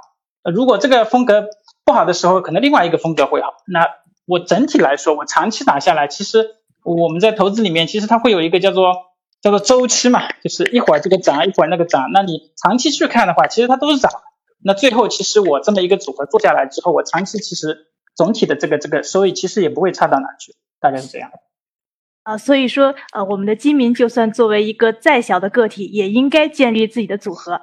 [0.53, 1.47] 如果这个风格
[1.84, 3.56] 不好的时候，可能另外一个风格会好。
[3.68, 3.88] 那
[4.26, 8.93] 我整体来说，我长期打下来，其实我们在投资里面，其实它会有一个叫做
[9.41, 12.12] 叫做周期嘛，就是一会儿这个涨，一会儿那个涨。
[12.12, 14.12] 那你长期去看的话，其实它都是涨。
[14.64, 21.32] 那最后其实我这么一个组合做下来之后，我长期其实总体的这个这个收益其实也不会差到哪去，大概是这样。
[22.26, 27.62] 啊，所以说，呃，我们的基民就算作为一个再小的个体，也应该建立自己的组合。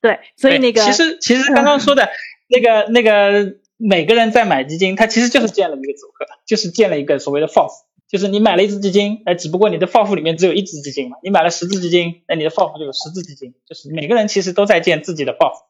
[0.00, 2.08] 对，所以那个其实其实刚刚说的
[2.48, 7.70] 那个那个每个人在买基金，他其实就是建了一个组合，就是建了一个所谓的 FOF，
[8.08, 15.64] 就是你买了一只基金，哎，只不过你的 FOF 里面只有一只基金嘛，你买了十只基金，那你的 FOF 就有十只基金，就是每个人其实都在建自己的 FOF。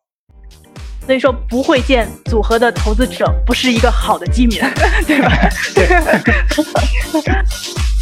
[1.07, 4.59] 所以说，不会建组合的投资者不是一个好的基民，
[5.07, 5.33] 对吧？
[5.75, 5.87] 对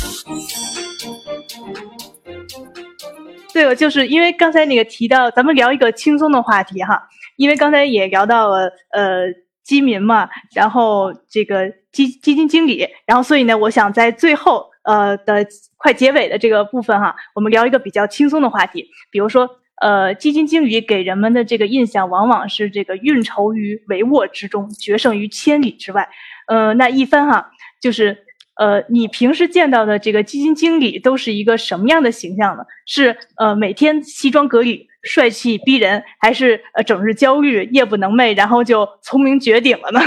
[3.64, 9.26] 了，就是因为刚才那个提到，咱们聊一个轻松的话题哈，因为刚才也聊到了呃
[9.62, 19.48] 基民嘛，然后这个基基金经理，然后所以呢，我想在最后呃的快结尾的这个部分哈，我们聊一个比较轻松的话题，比如说。
[19.80, 26.08] 呃，基金经理给人们的这个印象往往是这个运筹于帷幄之中，决胜于千里之外。
[26.46, 28.16] 呃，那一帆哈，就是
[28.56, 32.64] 呃，你平时见到的这个基金经理都是一个什么样的形象呢？
[32.86, 40.00] 是呃，每天西装革履、帅气逼人，还是呃，整日焦虑、夜不能寐，然后就聪明绝顶了呢？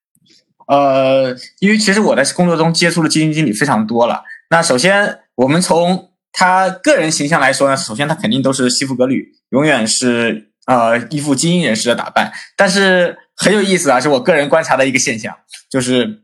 [0.68, 4.22] 呃，因为其实我在工作中接触的基金经理非常多了。
[4.50, 12.30] 那首先，我们从他个人形象来说呢，首先他肯定都是西服革履，永远是呃一副精英人士的打扮。
[12.54, 15.34] 但是很有意思啊，是我个人观察的一个现象，
[15.70, 16.20] 就是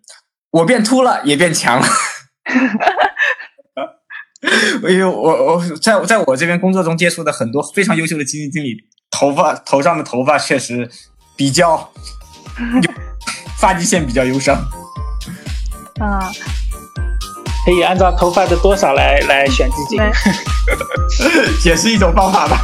[0.55, 1.87] 我变秃了，也变强了。
[4.89, 8.77] 因为我我在在我这边工作中接触的很多非常优秀的基金经理，
[9.11, 10.89] 头发头上的头发确实
[11.35, 11.91] 比较
[13.59, 14.55] 发际线比较忧伤
[16.01, 16.31] 啊。
[17.65, 19.99] 可以按照头发的多少来来选基金，
[21.65, 22.61] 也是一种方法吧。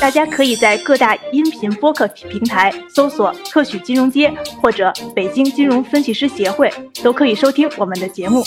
[0.00, 4.32] 大家可以在各大音频播客平台搜索“特许金融街”
[4.62, 6.72] 或者“北京金融分析师协会”，
[7.02, 8.44] 都可以收听我们的节目。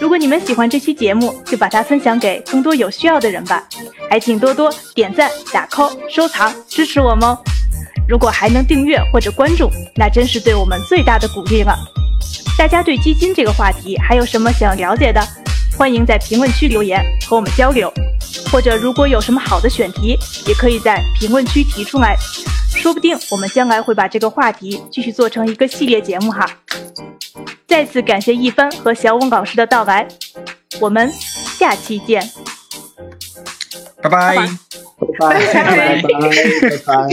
[0.00, 3.62] 如果你们喜欢这期节目，就把它分享给更多有需要的人吧。
[4.10, 7.38] 还请多多点赞、打 call、收藏，支持我们哦。
[8.08, 11.78] 如果还能订阅或者关注，那真是对我们最大的鼓励了。
[12.58, 15.20] 大家对基金这个话题还有什么想了解的？
[15.76, 17.92] 欢迎在评论区留言和我们交流，
[18.50, 20.16] 或者如果有什么好的选题，
[20.46, 22.16] 也可以在评论区提出来，
[22.70, 26.48] 说不定我们将来会把这个话题继续做成一个系列节目哈。
[27.66, 30.06] 再次感谢一帆和小翁老师的到来，
[30.80, 31.12] 我们
[31.58, 32.22] 下期见，
[34.00, 34.48] 拜拜，拜
[35.18, 37.08] 拜，拜拜，拜拜。